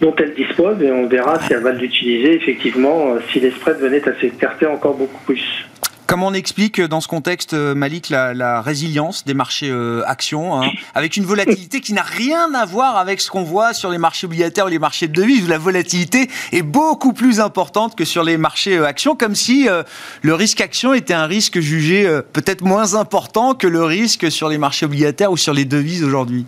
dont 0.00 0.14
elle 0.18 0.34
dispose 0.34 0.80
et 0.82 0.90
on 0.90 1.06
verra 1.06 1.40
si 1.46 1.52
elle 1.52 1.62
va 1.62 1.72
l'utiliser 1.72 2.34
effectivement 2.34 3.14
euh, 3.14 3.20
si 3.32 3.40
les 3.40 3.50
spreads 3.50 3.78
venaient 3.78 4.06
à 4.08 4.18
s'écarter 4.20 4.66
encore 4.66 4.94
beaucoup 4.94 5.20
plus. 5.24 5.42
Comment 6.06 6.26
on 6.26 6.34
explique 6.34 6.82
dans 6.82 7.00
ce 7.00 7.08
contexte, 7.08 7.54
Malik, 7.54 8.10
la, 8.10 8.60
résilience 8.60 9.24
des 9.24 9.32
marchés 9.32 9.72
actions, 10.06 10.60
hein, 10.60 10.70
avec 10.94 11.16
une 11.16 11.24
volatilité 11.24 11.80
qui 11.80 11.94
n'a 11.94 12.02
rien 12.02 12.52
à 12.52 12.66
voir 12.66 12.98
avec 12.98 13.22
ce 13.22 13.30
qu'on 13.30 13.42
voit 13.42 13.72
sur 13.72 13.88
les 13.88 13.96
marchés 13.96 14.26
obligataires 14.26 14.66
ou 14.66 14.68
les 14.68 14.78
marchés 14.78 15.08
de 15.08 15.14
devises, 15.14 15.46
où 15.46 15.48
la 15.48 15.56
volatilité 15.56 16.28
est 16.52 16.62
beaucoup 16.62 17.14
plus 17.14 17.40
importante 17.40 17.96
que 17.96 18.04
sur 18.04 18.22
les 18.22 18.36
marchés 18.36 18.78
actions, 18.84 19.16
comme 19.16 19.34
si 19.34 19.66
le 20.20 20.34
risque 20.34 20.60
action 20.60 20.92
était 20.92 21.14
un 21.14 21.24
risque 21.24 21.58
jugé 21.60 22.20
peut-être 22.34 22.62
moins 22.62 22.96
important 22.96 23.54
que 23.54 23.66
le 23.66 23.82
risque 23.82 24.30
sur 24.30 24.50
les 24.50 24.58
marchés 24.58 24.84
obligataires 24.84 25.32
ou 25.32 25.38
sur 25.38 25.54
les 25.54 25.64
devises 25.64 26.04
aujourd'hui 26.04 26.44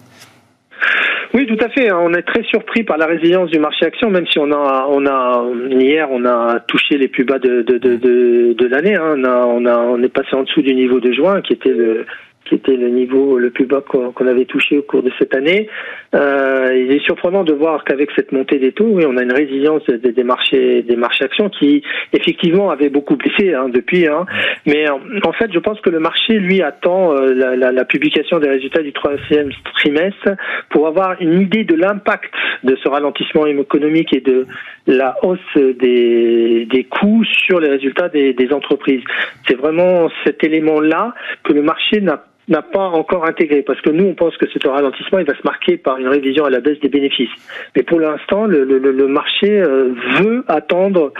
oui, 1.34 1.46
tout 1.46 1.58
à 1.64 1.68
fait. 1.68 1.92
On 1.92 2.12
est 2.14 2.22
très 2.22 2.42
surpris 2.44 2.82
par 2.84 2.96
la 2.98 3.06
résilience 3.06 3.50
du 3.50 3.58
marché 3.58 3.86
action, 3.86 4.10
même 4.10 4.26
si 4.26 4.38
on 4.38 4.50
a, 4.52 4.86
on 4.88 5.06
a 5.06 5.44
hier, 5.70 6.08
on 6.10 6.24
a 6.24 6.60
touché 6.60 6.98
les 6.98 7.08
plus 7.08 7.24
bas 7.24 7.38
de, 7.38 7.62
de, 7.62 7.78
de, 7.78 8.52
de, 8.52 8.66
l'année. 8.66 8.94
Hein. 8.94 9.14
On, 9.16 9.24
a, 9.24 9.46
on, 9.46 9.66
a, 9.66 9.78
on 9.78 10.02
est 10.02 10.08
passé 10.08 10.34
en 10.34 10.42
dessous 10.42 10.62
du 10.62 10.74
niveau 10.74 11.00
de 11.00 11.12
juin, 11.12 11.40
qui 11.42 11.52
était 11.52 11.70
le, 11.70 12.06
qui 12.48 12.54
était 12.54 12.76
le 12.76 12.88
niveau 12.88 13.38
le 13.38 13.50
plus 13.50 13.66
bas 13.66 13.82
qu'on 13.82 14.26
avait 14.26 14.44
touché 14.44 14.78
au 14.78 14.82
cours 14.82 15.02
de 15.02 15.10
cette 15.18 15.34
année. 15.34 15.68
Euh, 16.14 16.70
il 16.74 16.94
est 16.94 17.04
surprenant 17.04 17.44
de 17.44 17.52
voir 17.52 17.84
qu'avec 17.84 18.10
cette 18.16 18.32
montée 18.32 18.58
des 18.58 18.72
taux, 18.72 18.88
oui, 18.88 19.04
on 19.06 19.16
a 19.16 19.22
une 19.22 19.32
résilience 19.32 19.84
des, 19.86 20.24
marchés, 20.24 20.82
des 20.82 20.96
marchés 20.96 21.24
actions 21.24 21.48
qui 21.48 21.82
effectivement 22.12 22.70
avaient 22.70 22.88
beaucoup 22.88 23.16
baissé 23.16 23.54
hein, 23.54 23.68
depuis. 23.68 24.06
Hein. 24.06 24.26
Mais 24.66 24.88
en 24.88 25.32
fait, 25.32 25.52
je 25.52 25.58
pense 25.58 25.80
que 25.80 25.90
le 25.90 25.98
marché 25.98 26.34
lui 26.38 26.62
attend 26.62 27.12
euh, 27.12 27.34
la, 27.34 27.56
la, 27.56 27.72
la, 27.72 27.84
publication 27.84 28.38
des 28.38 28.48
résultats 28.48 28.82
du 28.82 28.92
troisième 28.92 29.50
trimestre 29.74 30.30
pour 30.70 30.86
avoir 30.86 31.20
une 31.20 31.40
idée 31.40 31.64
de 31.64 31.74
l'impact 31.74 32.32
de 32.64 32.76
ce 32.82 32.88
ralentissement 32.88 33.46
économique 33.46 34.12
et 34.12 34.20
de 34.20 34.46
la 34.86 35.16
hausse 35.22 35.38
des, 35.56 36.66
des 36.70 36.84
coûts 36.84 37.24
sur 37.24 37.60
les 37.60 37.68
résultats 37.68 38.08
des, 38.08 38.32
des 38.32 38.52
entreprises. 38.52 39.02
C'est 39.46 39.56
vraiment 39.56 40.08
cet 40.24 40.44
élément-là 40.44 41.14
que 41.44 41.52
le 41.52 41.62
marché 41.62 42.00
n'a 42.00 42.24
n'a 42.48 42.62
pas 42.62 42.88
encore 42.88 43.24
intégré 43.24 43.62
parce 43.62 43.80
que 43.80 43.90
nous 43.90 44.04
on 44.04 44.14
pense 44.14 44.36
que 44.36 44.46
ce 44.46 44.68
ralentissement 44.68 45.18
il 45.18 45.26
va 45.26 45.34
se 45.34 45.42
marquer 45.44 45.76
par 45.76 45.98
une 45.98 46.08
révision 46.08 46.44
à 46.44 46.50
la 46.50 46.60
baisse 46.60 46.78
des 46.80 46.88
bénéfices. 46.88 47.30
Mais 47.74 47.82
pour 47.82 48.00
l'instant 48.00 48.46
le, 48.46 48.64
le, 48.64 48.78
le, 48.78 49.08
marché 49.08 49.60
euh, 49.60 49.92
veut 50.20 50.44
attendre, 50.48 51.12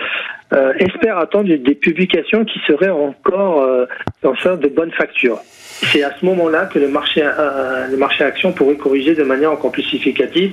euh, 0.53 0.73
espère 0.75 1.19
attendre 1.19 1.49
des 1.49 1.75
publications 1.75 2.45
qui 2.45 2.61
seraient 2.67 2.91
encore 2.91 3.63
euh, 3.63 3.87
dans 4.23 4.35
de 4.57 4.69
bonnes 4.69 4.93
factures. 4.93 5.41
C'est 5.93 6.03
à 6.03 6.13
ce 6.19 6.25
moment-là 6.25 6.67
que 6.67 6.79
le 6.79 6.89
marché, 6.89 7.23
euh, 7.23 7.87
le 7.89 7.97
marché 7.97 8.25
action 8.25 8.53
pourrait 8.53 8.77
corriger 8.77 9.15
de 9.15 9.25
manière 9.25 9.53
encore 9.53 9.73
plus 9.73 9.83
significative, 9.83 10.53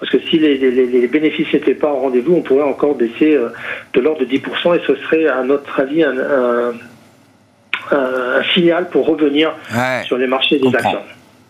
parce 0.00 0.10
que 0.10 0.18
si 0.30 0.38
les, 0.38 0.56
les, 0.56 0.70
les 0.70 1.06
bénéfices 1.08 1.52
n'étaient 1.52 1.74
pas 1.74 1.90
au 1.92 1.96
rendez-vous, 1.96 2.36
on 2.36 2.42
pourrait 2.42 2.64
encore 2.64 2.94
baisser 2.94 3.36
de 3.92 4.00
l'ordre 4.00 4.20
de 4.20 4.26
10%, 4.26 4.76
et 4.76 4.80
ce 4.86 4.94
serait 4.96 5.26
à 5.26 5.42
notre 5.42 5.78
avis 5.78 6.02
un, 6.02 6.16
un 6.16 6.72
un 7.90 8.42
signal 8.54 8.88
pour 8.88 9.06
revenir 9.06 9.52
sur 10.06 10.16
les 10.18 10.26
marchés 10.26 10.58
des 10.58 10.74
actions. 10.74 11.00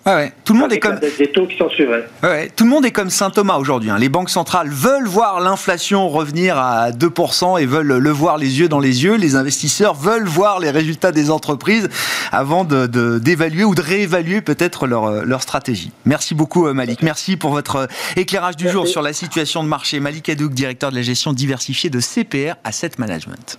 Ouais, 0.04 0.32
Tout 0.44 0.54
le 0.54 0.58
monde 0.58 0.72
est 0.72 0.80
comme 0.80 0.98
des 0.98 1.28
taux 1.28 1.46
qui 1.46 1.56
sont 1.56 1.68
ouais, 2.24 2.50
tout 2.56 2.64
le 2.64 2.70
monde 2.70 2.84
est 2.84 2.90
comme 2.90 3.08
Saint 3.08 3.30
Thomas 3.30 3.58
aujourd'hui. 3.58 3.88
Hein. 3.88 3.98
Les 3.98 4.08
banques 4.08 4.30
centrales 4.30 4.68
veulent 4.68 5.06
voir 5.06 5.40
l'inflation 5.40 6.08
revenir 6.08 6.58
à 6.58 6.90
2% 6.90 7.62
et 7.62 7.66
veulent 7.66 7.98
le 7.98 8.10
voir 8.10 8.36
les 8.36 8.58
yeux 8.58 8.68
dans 8.68 8.80
les 8.80 9.04
yeux. 9.04 9.14
Les 9.14 9.36
investisseurs 9.36 9.94
veulent 9.94 10.26
voir 10.26 10.58
les 10.58 10.70
résultats 10.70 11.12
des 11.12 11.30
entreprises 11.30 11.88
avant 12.32 12.64
de 12.64 12.86
d'évaluer 13.18 13.62
ou 13.62 13.76
de 13.76 13.82
réévaluer 13.82 14.40
peut-être 14.40 14.88
leur 14.88 15.24
leur 15.24 15.42
stratégie. 15.42 15.92
Merci 16.04 16.34
beaucoup 16.34 16.66
euh, 16.66 16.74
Malik. 16.74 17.02
Merci 17.02 17.36
pour 17.36 17.52
votre 17.52 17.76
euh, 17.76 17.86
éclairage 18.16 18.56
du 18.56 18.68
jour 18.68 18.88
sur 18.88 19.02
la 19.02 19.12
situation 19.12 19.62
de 19.62 19.68
marché. 19.68 20.00
Malik 20.00 20.28
Adouk, 20.28 20.52
directeur 20.52 20.90
de 20.90 20.96
la 20.96 21.02
gestion 21.02 21.32
diversifiée 21.32 21.90
de 21.90 22.00
CPR 22.00 22.54
Asset 22.64 22.92
Management. 22.98 23.58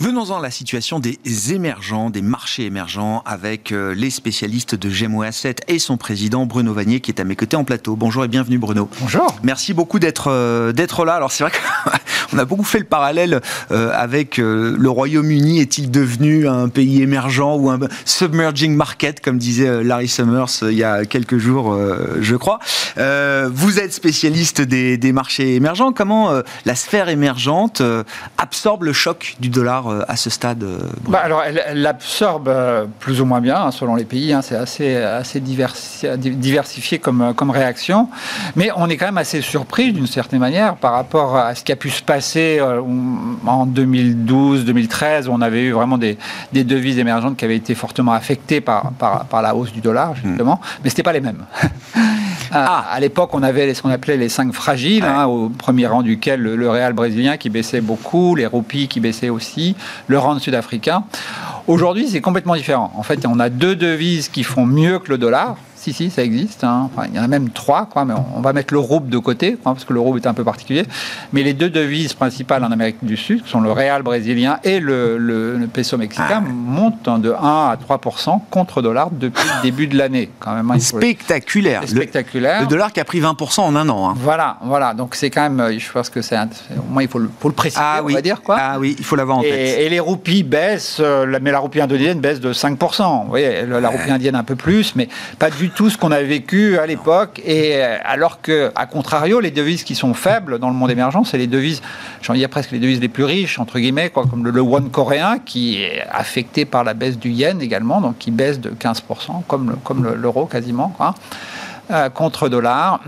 Venons-en 0.00 0.38
à 0.38 0.42
la 0.42 0.52
situation 0.52 1.00
des 1.00 1.18
émergents, 1.52 2.08
des 2.08 2.22
marchés 2.22 2.64
émergents, 2.66 3.24
avec 3.26 3.72
euh, 3.72 3.96
les 3.96 4.10
spécialistes 4.10 4.76
de 4.76 4.88
GMO 4.88 5.22
Asset 5.22 5.56
et 5.66 5.80
son 5.80 5.96
président 5.96 6.46
Bruno 6.46 6.72
Vanier 6.72 7.00
qui 7.00 7.10
est 7.10 7.20
à 7.20 7.24
mes 7.24 7.34
côtés 7.34 7.56
en 7.56 7.64
plateau. 7.64 7.96
Bonjour 7.96 8.24
et 8.24 8.28
bienvenue 8.28 8.58
Bruno. 8.58 8.88
Bonjour. 9.00 9.36
Merci 9.42 9.74
beaucoup 9.74 9.98
d'être 9.98 10.28
euh, 10.30 10.70
d'être 10.70 11.04
là. 11.04 11.14
Alors 11.14 11.32
c'est 11.32 11.42
vrai 11.42 11.52
qu'on 12.30 12.38
a 12.38 12.44
beaucoup 12.44 12.62
fait 12.62 12.78
le 12.78 12.84
parallèle 12.84 13.40
euh, 13.72 13.90
avec 13.92 14.36
le 14.36 14.88
Royaume-Uni. 14.88 15.58
Est-il 15.58 15.90
devenu 15.90 16.46
un 16.46 16.68
pays 16.68 17.02
émergent 17.02 17.56
ou 17.56 17.68
un 17.68 17.80
submerging 18.04 18.76
market, 18.76 19.20
comme 19.20 19.38
disait 19.38 19.82
Larry 19.82 20.06
Summers 20.06 20.62
il 20.62 20.74
y 20.74 20.84
a 20.84 21.06
quelques 21.06 21.38
jours, 21.38 21.76
je 22.20 22.36
crois. 22.36 22.60
vous 22.96 23.78
êtes 23.80 23.92
spécialiste 23.92 24.60
des, 24.60 24.96
des 24.96 25.10
marchés 25.10 25.56
émergents. 25.56 25.92
Comment 25.92 26.40
la 26.64 26.74
sphère 26.76 27.08
émergente 27.08 27.82
absorbe 28.36 28.84
le 28.84 28.92
choc 28.92 29.34
du 29.40 29.48
dollar 29.48 29.87
à 30.08 30.16
ce 30.16 30.30
stade 30.30 30.62
euh, 30.62 30.78
bah 31.08 31.20
Alors, 31.22 31.42
elle, 31.42 31.86
absorbe 31.86 32.48
euh, 32.48 32.86
plus 32.98 33.20
ou 33.20 33.24
moins 33.24 33.40
bien, 33.40 33.56
hein, 33.56 33.70
selon 33.70 33.96
les 33.96 34.04
pays. 34.04 34.32
Hein, 34.32 34.42
c'est 34.42 34.56
assez, 34.56 34.96
assez 34.96 35.40
diversifié 35.40 36.98
comme, 36.98 37.22
euh, 37.22 37.32
comme 37.32 37.50
réaction. 37.50 38.08
Mais 38.56 38.70
on 38.76 38.88
est 38.88 38.96
quand 38.96 39.06
même 39.06 39.18
assez 39.18 39.40
surpris, 39.40 39.92
d'une 39.92 40.06
certaine 40.06 40.40
manière, 40.40 40.76
par 40.76 40.92
rapport 40.92 41.36
à 41.36 41.54
ce 41.54 41.64
qui 41.64 41.72
a 41.72 41.76
pu 41.76 41.90
se 41.90 42.02
passer 42.02 42.60
en 43.46 43.66
2012, 43.66 44.64
2013, 44.64 45.28
où 45.28 45.32
on 45.32 45.40
avait 45.40 45.62
eu 45.62 45.72
vraiment 45.72 45.98
des, 45.98 46.18
des 46.52 46.64
devises 46.64 46.98
émergentes 46.98 47.36
qui 47.36 47.44
avaient 47.44 47.56
été 47.56 47.74
fortement 47.74 48.12
affectées 48.12 48.60
par, 48.60 48.92
par, 48.92 49.24
par 49.26 49.42
la 49.42 49.54
hausse 49.54 49.72
du 49.72 49.80
dollar, 49.80 50.14
justement. 50.14 50.54
Hmm. 50.54 50.80
Mais 50.84 50.90
ce 50.90 50.94
n'était 50.94 51.02
pas 51.02 51.12
les 51.12 51.20
mêmes. 51.20 51.44
Ah. 52.52 52.86
À 52.90 53.00
l'époque, 53.00 53.30
on 53.32 53.42
avait 53.42 53.72
ce 53.74 53.82
qu'on 53.82 53.90
appelait 53.90 54.16
les 54.16 54.28
cinq 54.28 54.52
fragiles, 54.52 55.04
hein, 55.04 55.26
au 55.26 55.48
premier 55.48 55.86
rang 55.86 56.02
duquel 56.02 56.40
le, 56.40 56.56
le, 56.56 56.70
Real 56.70 56.92
brésilien 56.92 57.36
qui 57.36 57.50
baissait 57.50 57.80
beaucoup, 57.80 58.34
les 58.34 58.46
roupies 58.46 58.88
qui 58.88 59.00
baissaient 59.00 59.28
aussi, 59.28 59.76
le 60.06 60.18
rand 60.18 60.38
sud-africain. 60.38 61.04
Aujourd'hui, 61.66 62.08
c'est 62.08 62.20
complètement 62.20 62.56
différent. 62.56 62.92
En 62.96 63.02
fait, 63.02 63.26
on 63.26 63.38
a 63.40 63.50
deux 63.50 63.76
devises 63.76 64.28
qui 64.28 64.42
font 64.42 64.64
mieux 64.64 64.98
que 64.98 65.10
le 65.10 65.18
dollar. 65.18 65.56
Si, 65.88 65.94
si, 65.94 66.10
ça 66.10 66.22
existe. 66.22 66.64
Hein. 66.64 66.90
il 67.08 67.16
y 67.16 67.18
en 67.18 67.22
a 67.22 67.28
même 67.28 67.50
trois, 67.50 67.86
quoi, 67.86 68.04
mais 68.04 68.14
on, 68.36 68.40
va 68.40 68.52
mettre 68.52 68.74
le 68.74 68.80
rouble 68.80 69.08
de 69.08 69.18
côté, 69.18 69.56
parce 69.62 69.84
que 69.84 69.92
le 69.92 70.00
rouble 70.00 70.20
est 70.20 70.26
un 70.26 70.34
peu 70.34 70.44
particulier. 70.44 70.84
Mais 71.32 71.42
les 71.42 71.54
deux 71.54 71.70
devises 71.70 72.14
principales 72.14 72.64
en 72.64 72.72
Amérique 72.72 72.98
du 73.02 73.16
Sud, 73.16 73.42
qui 73.42 73.50
sont 73.50 73.60
le 73.60 73.72
réal 73.72 74.02
brésilien 74.02 74.58
et 74.64 74.80
le, 74.80 75.68
peso 75.72 75.96
mexicain, 75.96 76.26
ah. 76.30 76.40
montent 76.40 77.08
de 77.20 77.32
1 77.32 77.34
à 77.34 77.76
3% 77.76 78.40
contre 78.50 78.82
dollar 78.82 79.10
depuis 79.10 79.44
le 79.56 79.62
début 79.62 79.86
de 79.86 79.96
l'année. 79.96 80.30
Quand 80.40 80.54
même, 80.54 80.70
hein, 80.70 80.78
spectaculaire. 80.78 81.82
spectaculaire. 81.86 82.62
Le, 82.62 82.66
dollar 82.66 82.92
qui 82.92 83.00
a 83.00 83.04
pris 83.04 83.20
20 83.20 83.36
en 83.58 83.76
un 83.76 83.88
an. 83.88 84.10
Hein. 84.10 84.14
Voilà, 84.18 84.58
voilà. 84.62 84.94
Donc 84.94 85.14
c'est 85.14 85.30
quand 85.30 85.48
même, 85.48 85.78
je 85.78 85.90
pense 85.90 86.10
que 86.10 86.22
c'est 86.22 86.36
au 86.36 86.92
moins 86.92 87.02
il 87.02 87.08
faut 87.08 87.18
le, 87.18 87.30
faut 87.40 87.48
le 87.48 87.54
préciser, 87.54 87.82
ah, 87.82 88.00
on 88.02 88.08
va 88.08 88.22
dire 88.22 88.42
quoi. 88.42 88.56
Ah 88.58 88.78
oui, 88.78 88.96
il 88.98 89.04
faut 89.04 89.16
l'avoir 89.16 89.38
en 89.38 89.42
tête. 89.42 89.78
Et, 89.78 89.88
les 89.88 90.00
roupies 90.00 90.42
baissent, 90.42 90.98
euh, 91.00 91.38
mais 91.40 91.50
la 91.50 91.58
roupie 91.58 91.80
indonésienne 91.80 92.20
baisse 92.20 92.40
de 92.40 92.52
5 92.52 92.78
Vous 92.78 93.28
voyez, 93.28 93.64
la 93.66 93.88
roupie 93.88 94.10
indienne 94.10 94.34
un 94.34 94.44
peu 94.44 94.56
plus, 94.56 94.94
mais 94.94 95.08
pas 95.38 95.50
du 95.50 95.70
tout 95.70 95.77
ce 95.88 95.96
qu'on 95.96 96.10
avait 96.10 96.24
vécu 96.24 96.78
à 96.78 96.86
l'époque. 96.86 97.40
Et 97.44 97.76
euh, 97.76 97.96
alors 98.04 98.40
que, 98.40 98.72
à 98.74 98.86
contrario, 98.86 99.40
les 99.40 99.50
devises 99.50 99.84
qui 99.84 99.94
sont 99.94 100.14
faibles 100.14 100.58
dans 100.58 100.68
le 100.68 100.74
monde 100.74 100.90
émergent, 100.90 101.22
c'est 101.24 101.38
les 101.38 101.46
devises, 101.46 101.80
j'en 102.22 102.34
dire 102.34 102.48
presque 102.48 102.72
les 102.72 102.80
devises 102.80 103.00
les 103.00 103.08
plus 103.08 103.24
riches, 103.24 103.58
entre 103.58 103.78
guillemets, 103.78 104.10
quoi, 104.10 104.26
comme 104.26 104.44
le, 104.44 104.50
le 104.50 104.60
won 104.60 104.88
coréen, 104.88 105.38
qui 105.38 105.82
est 105.82 106.02
affecté 106.10 106.64
par 106.64 106.82
la 106.82 106.94
baisse 106.94 107.18
du 107.18 107.30
yen 107.30 107.62
également, 107.62 108.00
donc 108.00 108.18
qui 108.18 108.30
baisse 108.30 108.58
de 108.60 108.70
15%, 108.70 109.44
comme, 109.46 109.70
le, 109.70 109.76
comme 109.76 110.14
l'euro 110.14 110.46
quasiment, 110.46 110.94
euh, 111.90 112.08
contre 112.10 112.48
dollar 112.48 113.00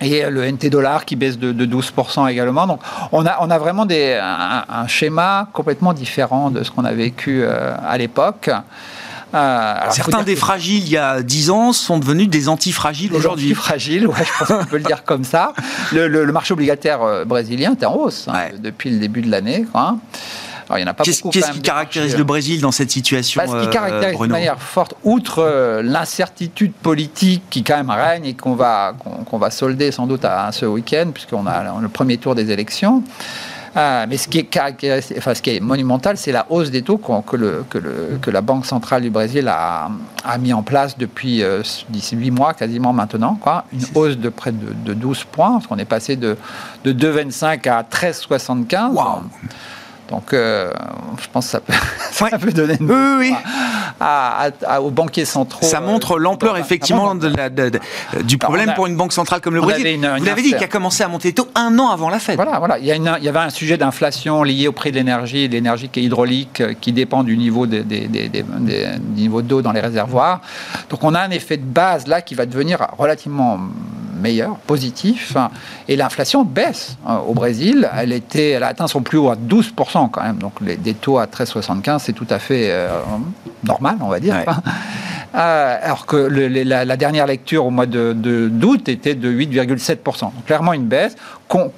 et 0.00 0.28
le 0.28 0.50
NT 0.50 0.70
dollar 0.70 1.04
qui 1.04 1.16
baisse 1.16 1.38
de, 1.38 1.52
12% 1.52 2.28
également. 2.30 2.66
Donc 2.66 2.80
on 3.12 3.24
a, 3.26 3.36
on 3.40 3.50
a 3.50 3.58
vraiment 3.58 3.86
des, 3.86 4.18
un, 4.20 4.86
schéma 4.86 5.48
complètement 5.52 5.92
différent 5.92 6.50
de 6.50 6.62
ce 6.62 6.70
qu'on 6.70 6.84
a 6.84 6.92
vécu 6.92 7.42
euh, 7.42 7.74
à 7.86 7.98
l'époque. 7.98 8.50
Euh, 9.34 9.74
Certains 9.90 10.22
des 10.22 10.36
fragiles 10.36 10.84
il 10.84 10.90
y 10.90 10.96
a 10.96 11.22
10 11.22 11.50
ans 11.50 11.72
sont 11.72 11.98
devenus 11.98 12.28
des 12.28 12.48
antifragiles 12.48 13.14
aujourd'hui. 13.14 13.46
Antifragiles, 13.46 14.06
ouais, 14.06 14.14
je 14.24 14.38
pense 14.38 14.48
qu'on 14.48 14.66
peut 14.66 14.76
le 14.76 14.84
dire 14.84 15.04
comme 15.04 15.24
ça. 15.24 15.52
Le, 15.92 16.30
marché 16.32 16.52
obligataire 16.52 17.02
euh, 17.02 17.24
brésilien 17.24 17.74
est 17.78 17.84
en 17.84 17.94
hausse 17.94 18.28
hein, 18.28 18.48
depuis 18.58 18.90
le 18.90 18.98
début 18.98 19.22
de 19.22 19.30
l'année. 19.30 19.66
Qu'est-ce, 21.02 21.22
qui 21.22 21.60
caractérise 21.60 22.16
le 22.16 22.24
Brésil 22.24 22.60
dans 22.62 22.72
cette 22.72 22.90
situation 22.90 23.42
bah, 23.44 23.50
Ce 23.50 23.64
qui 23.64 23.70
caractérise 23.70 24.18
de 24.18 24.26
manière 24.26 24.60
forte, 24.60 24.94
outre 25.04 25.80
l'incertitude 25.82 26.72
politique 26.72 27.42
qui 27.50 27.62
quand 27.62 27.76
même 27.76 27.90
règne 27.90 28.24
et 28.24 28.34
qu'on 28.34 28.54
va, 28.54 28.94
qu'on, 29.26 29.38
va 29.38 29.50
solder 29.50 29.92
sans 29.92 30.06
doute 30.06 30.24
à, 30.24 30.50
ce 30.52 30.64
week-end, 30.64 31.10
puisqu'on 31.12 31.46
a 31.46 31.78
le 31.78 31.88
premier 31.88 32.16
tour 32.16 32.34
des 32.34 32.50
élections, 32.50 33.02
ah, 33.74 34.06
mais 34.06 34.18
ce 34.18 34.28
qui, 34.28 34.38
est 34.38 35.16
enfin, 35.16 35.34
ce 35.34 35.40
qui 35.40 35.56
est 35.56 35.60
monumental, 35.60 36.18
c'est 36.18 36.32
la 36.32 36.46
hausse 36.50 36.70
des 36.70 36.82
taux 36.82 36.98
que, 36.98 37.36
le, 37.36 37.64
que, 37.70 37.78
le, 37.78 38.18
que, 38.20 38.30
la 38.30 38.42
Banque 38.42 38.66
centrale 38.66 39.02
du 39.02 39.10
Brésil 39.10 39.48
a, 39.48 39.90
a 40.24 40.38
mis 40.38 40.52
en 40.52 40.62
place 40.62 40.98
depuis 40.98 41.42
euh, 41.42 41.62
d'ici 41.88 42.14
8 42.14 42.30
mois 42.32 42.52
quasiment 42.52 42.92
maintenant. 42.92 43.38
Quoi. 43.40 43.64
Une 43.72 43.84
hausse 43.94 44.18
de 44.18 44.28
près 44.28 44.52
de, 44.52 44.74
de 44.84 44.92
12 44.92 45.24
points, 45.24 45.52
parce 45.52 45.66
qu'on 45.66 45.78
est 45.78 45.86
passé 45.86 46.16
de, 46.16 46.36
de 46.84 46.92
2,25 46.92 47.68
à 47.70 47.82
13,75. 47.82 48.92
Donc, 50.12 50.34
euh, 50.34 50.70
je 51.18 51.26
pense 51.32 51.46
que 51.46 51.50
ça 51.52 51.60
peut, 51.60 51.72
ça 52.10 52.38
peut 52.38 52.52
donner 52.52 52.76
une 52.78 52.90
oui, 52.90 53.30
oui. 53.30 53.34
À, 53.98 54.50
aux 54.82 54.90
banquiers 54.90 55.24
centraux. 55.24 55.64
Ça 55.64 55.80
montre 55.80 56.18
l'ampleur, 56.18 56.58
effectivement, 56.58 57.14
de 57.14 57.28
la, 57.28 57.48
du 58.22 58.36
problème 58.36 58.74
pour 58.74 58.86
une 58.86 58.96
banque 58.96 59.14
centrale 59.14 59.40
comme 59.40 59.54
le 59.54 59.62
Brésil. 59.62 59.98
Vous 60.18 60.24
l'avez 60.24 60.42
dit, 60.42 60.54
qui 60.54 60.64
a 60.64 60.68
commencé 60.68 61.02
à 61.02 61.08
monter 61.08 61.28
les 61.28 61.34
taux 61.34 61.48
un 61.54 61.78
an 61.78 61.88
avant 61.88 62.10
la 62.10 62.18
fête. 62.18 62.36
Voilà, 62.36 62.58
voilà. 62.58 62.78
Il 62.78 62.84
y, 62.84 62.92
a 62.92 62.96
il 62.96 63.24
y 63.24 63.28
avait 63.28 63.38
un 63.38 63.50
sujet 63.50 63.78
d'inflation 63.78 64.42
lié 64.42 64.68
au 64.68 64.72
prix 64.72 64.90
de 64.90 64.96
l'énergie, 64.96 65.48
l'énergie 65.48 65.88
qui 65.88 66.00
est 66.00 66.02
hydraulique, 66.02 66.62
qui 66.80 66.92
dépend 66.92 67.24
du 67.24 67.38
niveau 67.38 67.66
des, 67.66 67.82
des, 67.82 68.06
des, 68.06 68.28
des 68.28 68.86
niveaux 69.14 69.40
d'eau 69.40 69.62
dans 69.62 69.72
les 69.72 69.80
réservoirs. 69.80 70.42
Donc, 70.90 71.02
on 71.04 71.14
a 71.14 71.20
un 71.20 71.30
effet 71.30 71.56
de 71.56 71.64
base 71.64 72.06
là 72.06 72.20
qui 72.20 72.34
va 72.34 72.44
devenir 72.44 72.86
relativement 72.98 73.58
meilleur, 74.22 74.56
positif, 74.56 75.36
et 75.88 75.96
l'inflation 75.96 76.44
baisse 76.44 76.96
hein, 77.06 77.20
au 77.26 77.34
Brésil. 77.34 77.90
Elle, 77.94 78.12
était, 78.12 78.50
elle 78.50 78.62
a 78.62 78.68
atteint 78.68 78.86
son 78.86 79.02
plus 79.02 79.18
haut 79.18 79.28
à 79.28 79.36
12% 79.36 80.01
quand 80.08 80.22
même, 80.22 80.36
donc 80.36 80.60
les, 80.60 80.76
des 80.76 80.94
taux 80.94 81.18
à 81.18 81.26
13,75, 81.26 81.98
c'est 82.00 82.12
tout 82.12 82.26
à 82.30 82.38
fait 82.38 82.70
euh, 82.70 82.88
normal, 83.64 83.96
on 84.00 84.08
va 84.08 84.20
dire. 84.20 84.36
Euh, 85.34 85.78
alors 85.80 86.04
que 86.04 86.16
la, 86.16 86.96
dernière 86.96 87.26
lecture 87.26 87.64
au 87.64 87.70
mois 87.70 87.86
de, 87.86 88.12
d'août 88.12 88.88
était 88.88 89.14
de 89.14 89.32
8,7%. 89.32 90.20
Donc 90.20 90.44
clairement 90.46 90.74
une 90.74 90.84
baisse 90.84 91.16
qu'on, 91.48 91.70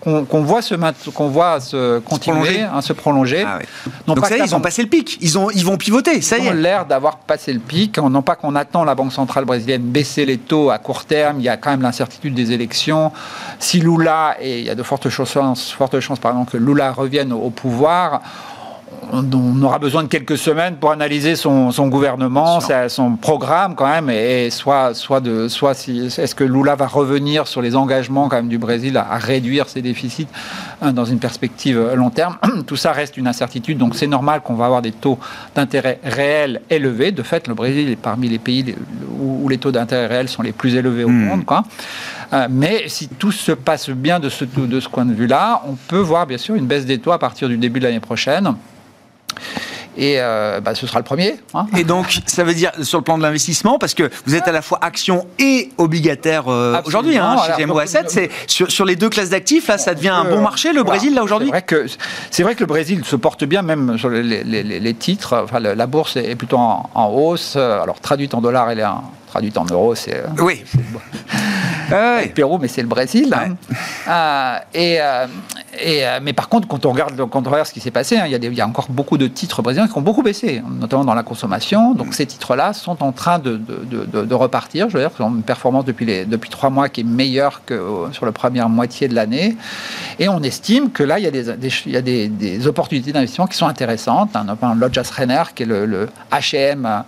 voit 0.42 0.60
se 0.62 0.74
qu'on 1.10 1.28
voit 1.28 1.60
se 1.60 1.98
continuer, 2.00 2.46
se 2.46 2.52
prolonger. 2.52 2.82
se 2.82 2.92
prolonger. 2.92 3.44
Ah 3.46 3.58
Donc 4.06 4.26
ça 4.26 4.36
y 4.36 4.40
est, 4.40 4.44
ils 4.44 4.54
ont 4.56 4.60
passé 4.60 4.82
le 4.82 4.88
pic. 4.88 5.18
Ils 5.20 5.38
ont 5.38 5.50
ils 5.50 5.64
vont 5.64 5.76
pivoter. 5.76 6.20
Ça 6.20 6.38
y 6.38 6.42
est. 6.42 6.44
Ils 6.46 6.50
ont 6.50 6.54
l'air 6.54 6.86
d'avoir 6.86 7.18
passé 7.18 7.52
le 7.52 7.60
pic. 7.60 7.98
Non 7.98 8.22
pas 8.22 8.34
qu'on 8.34 8.56
attend 8.56 8.84
la 8.84 8.96
Banque 8.96 9.12
centrale 9.12 9.44
brésilienne 9.44 9.82
baisser 9.82 10.26
les 10.26 10.38
taux 10.38 10.70
à 10.70 10.78
court 10.78 11.04
terme. 11.04 11.38
Il 11.38 11.44
y 11.44 11.48
a 11.48 11.56
quand 11.56 11.70
même 11.70 11.82
l'incertitude 11.82 12.34
des 12.34 12.52
élections. 12.52 13.12
Si 13.60 13.80
Lula 13.80 14.36
et 14.40 14.60
il 14.60 14.66
y 14.66 14.70
a 14.70 14.74
de 14.74 14.82
fortes 14.82 15.08
chances, 15.08 15.70
fortes 15.70 16.00
chances 16.00 16.18
pardon 16.18 16.44
que 16.44 16.56
Lula 16.56 16.92
revienne 16.92 17.32
au 17.32 17.50
pouvoir 17.50 18.20
on, 19.12 19.62
aura 19.62 19.78
besoin 19.78 20.02
de 20.02 20.08
quelques 20.08 20.38
semaines 20.38 20.76
pour 20.76 20.90
analyser 20.90 21.36
son, 21.36 21.70
gouvernement, 21.88 22.60
son 22.88 23.16
programme 23.16 23.74
quand 23.74 23.88
même, 23.88 24.10
et 24.10 24.50
soit, 24.50 24.94
soit 24.94 25.20
de, 25.20 25.48
soit 25.48 25.74
si, 25.74 26.06
est-ce 26.06 26.34
que 26.34 26.44
Lula 26.44 26.74
va 26.74 26.86
revenir 26.86 27.46
sur 27.46 27.62
les 27.62 27.76
engagements 27.76 28.28
quand 28.28 28.36
même 28.36 28.48
du 28.48 28.58
Brésil 28.58 28.96
à, 28.96 29.16
réduire 29.16 29.68
ses 29.68 29.82
déficits 29.82 30.28
hein, 30.82 30.92
dans 30.92 31.04
une 31.04 31.18
perspective 31.18 31.92
long 31.94 32.10
terme? 32.10 32.36
Tout 32.66 32.76
ça 32.76 32.92
reste 32.92 33.16
une 33.16 33.26
incertitude, 33.26 33.78
donc 33.78 33.94
c'est 33.94 34.06
normal 34.06 34.40
qu'on 34.40 34.54
va 34.54 34.66
avoir 34.66 34.82
des 34.82 34.92
taux 34.92 35.18
d'intérêt 35.54 35.98
réels 36.04 36.60
élevés. 36.70 37.12
De 37.12 37.22
fait, 37.22 37.48
le 37.48 37.54
Brésil 37.54 37.90
est 37.90 37.96
parmi 37.96 38.28
les 38.28 38.38
pays 38.38 38.74
où, 39.20 39.48
les 39.48 39.58
taux 39.58 39.72
d'intérêt 39.72 40.06
réels 40.06 40.28
sont 40.28 40.42
les 40.42 40.52
plus 40.52 40.74
élevés 40.74 41.04
au 41.04 41.08
hmm. 41.08 41.24
monde. 41.24 41.44
Quoi. 41.44 41.64
Euh, 42.32 42.48
mais 42.50 42.84
si 42.88 43.08
tout 43.08 43.32
se 43.32 43.52
passe 43.52 43.90
bien 43.90 44.18
de 44.18 44.28
ce, 44.28 44.44
de 44.44 44.80
ce 44.80 44.88
point 44.88 45.04
de 45.04 45.14
vue-là, 45.14 45.62
on 45.68 45.74
peut 45.74 45.98
voir 45.98 46.26
bien 46.26 46.38
sûr 46.38 46.54
une 46.54 46.66
baisse 46.66 46.86
des 46.86 46.98
taux 46.98 47.12
à 47.12 47.18
partir 47.18 47.48
du 47.48 47.56
début 47.56 47.80
de 47.80 47.84
l'année 47.84 48.00
prochaine. 48.00 48.54
Et 49.96 50.16
euh, 50.18 50.60
bah, 50.60 50.74
ce 50.74 50.86
sera 50.86 50.98
le 50.98 51.04
premier. 51.04 51.36
Hein. 51.54 51.66
Et 51.76 51.84
donc, 51.84 52.20
ça 52.26 52.44
veut 52.44 52.54
dire 52.54 52.72
sur 52.82 52.98
le 52.98 53.04
plan 53.04 53.18
de 53.18 53.22
l'investissement, 53.22 53.78
parce 53.78 53.94
que 53.94 54.10
vous 54.26 54.34
êtes 54.34 54.48
à 54.48 54.52
la 54.52 54.62
fois 54.62 54.78
action 54.82 55.26
et 55.38 55.70
obligataire 55.78 56.44
euh, 56.48 56.80
aujourd'hui 56.84 57.16
hein, 57.16 57.36
chez 57.56 57.64
GMO 57.64 57.78
Asset. 57.78 58.04
C'est 58.08 58.30
sur, 58.46 58.70
sur, 58.70 58.84
les 58.84 58.96
deux 58.96 59.08
classes 59.08 59.30
d'actifs, 59.30 59.68
là, 59.68 59.78
ça 59.78 59.94
devient 59.94 60.08
un 60.08 60.24
bon 60.24 60.40
marché, 60.40 60.72
le 60.72 60.82
Brésil, 60.82 61.14
là, 61.14 61.22
aujourd'hui 61.22 61.50
C'est 62.30 62.42
vrai, 62.42 62.50
vrai 62.50 62.54
que 62.54 62.60
le 62.60 62.66
Brésil 62.66 63.04
se 63.04 63.16
porte 63.16 63.44
bien, 63.44 63.62
même 63.62 63.98
sur 63.98 64.10
les, 64.10 64.22
les, 64.44 64.94
titres. 64.94 65.42
Enfin, 65.44 65.60
la, 65.60 65.86
bourse 65.86 66.16
est 66.16 66.34
plutôt 66.34 66.58
en, 66.58 67.12
hausse. 67.14 67.56
Alors, 67.56 68.00
traduite 68.00 68.34
en 68.34 68.40
dollars, 68.40 68.70
elle 68.70 68.80
est 68.80 68.84
en, 68.84 69.04
traduite 69.34 69.58
en 69.58 69.64
euros, 69.64 69.96
c'est. 69.96 70.16
Euh, 70.16 70.28
oui. 70.38 70.62
Ah 71.92 72.20
le 72.22 72.30
Pérou, 72.30 72.58
mais 72.58 72.68
c'est 72.68 72.82
le 72.82 72.88
Brésil. 72.88 73.34
Hein. 73.34 74.60
et, 74.72 75.00
et, 75.80 76.06
euh, 76.06 76.20
mais 76.22 76.32
par 76.32 76.48
contre, 76.48 76.68
quand 76.68 76.86
on 76.86 76.92
regarde, 76.92 77.16
quand 77.30 77.46
on 77.46 77.50
regarde 77.50 77.66
ce 77.66 77.72
qui 77.72 77.80
s'est 77.80 77.90
passé, 77.90 78.16
hein, 78.16 78.24
il, 78.26 78.32
y 78.32 78.34
a 78.34 78.38
il, 78.38 78.54
y 78.54 78.60
a 78.60 78.66
encore 78.66 78.86
beaucoup 78.88 79.18
de 79.18 79.26
titres 79.26 79.62
brésiliens 79.62 79.88
qui 79.88 79.98
ont 79.98 80.02
beaucoup 80.02 80.22
baissé, 80.22 80.62
notamment 80.80 81.04
dans 81.04 81.14
la 81.14 81.22
consommation. 81.22 81.94
Donc 81.94 82.14
ces 82.14 82.26
titres-là 82.26 82.72
sont 82.72 83.02
en 83.02 83.12
train 83.12 83.38
de, 83.38 83.56
de, 83.56 84.24
de, 84.24 84.34
repartir. 84.34 84.88
Je 84.88 84.96
veux 84.96 85.02
dire, 85.02 85.10
ils 85.18 85.22
ont 85.22 85.34
une 85.34 85.42
performance 85.42 85.84
depuis, 85.84 86.06
les, 86.06 86.24
depuis 86.24 86.50
trois 86.50 86.70
mois 86.70 86.88
qui 86.88 87.00
est 87.00 87.04
meilleure 87.04 87.62
que 87.64 87.74
euh, 87.74 88.12
sur 88.12 88.26
la 88.26 88.32
première 88.32 88.68
moitié 88.68 89.08
de 89.08 89.14
l'année. 89.14 89.56
Et 90.18 90.28
on 90.28 90.42
estime 90.42 90.90
que 90.90 91.02
là, 91.02 91.18
il 91.18 91.24
y 91.24 91.28
a 91.28 91.30
des, 91.30 91.48
il 91.86 91.92
y 91.92 91.96
a 91.96 92.02
des, 92.02 92.28
des 92.28 92.66
opportunités 92.66 93.12
d'investissement 93.12 93.46
qui 93.46 93.56
sont 93.56 93.66
intéressantes. 93.66 94.36
Hein, 94.36 94.44
notamment 94.44 94.76
Renner, 95.16 95.42
qui 95.54 95.64
est 95.64 95.66
le, 95.66 95.86
le 95.86 96.08
H&M 96.32 97.04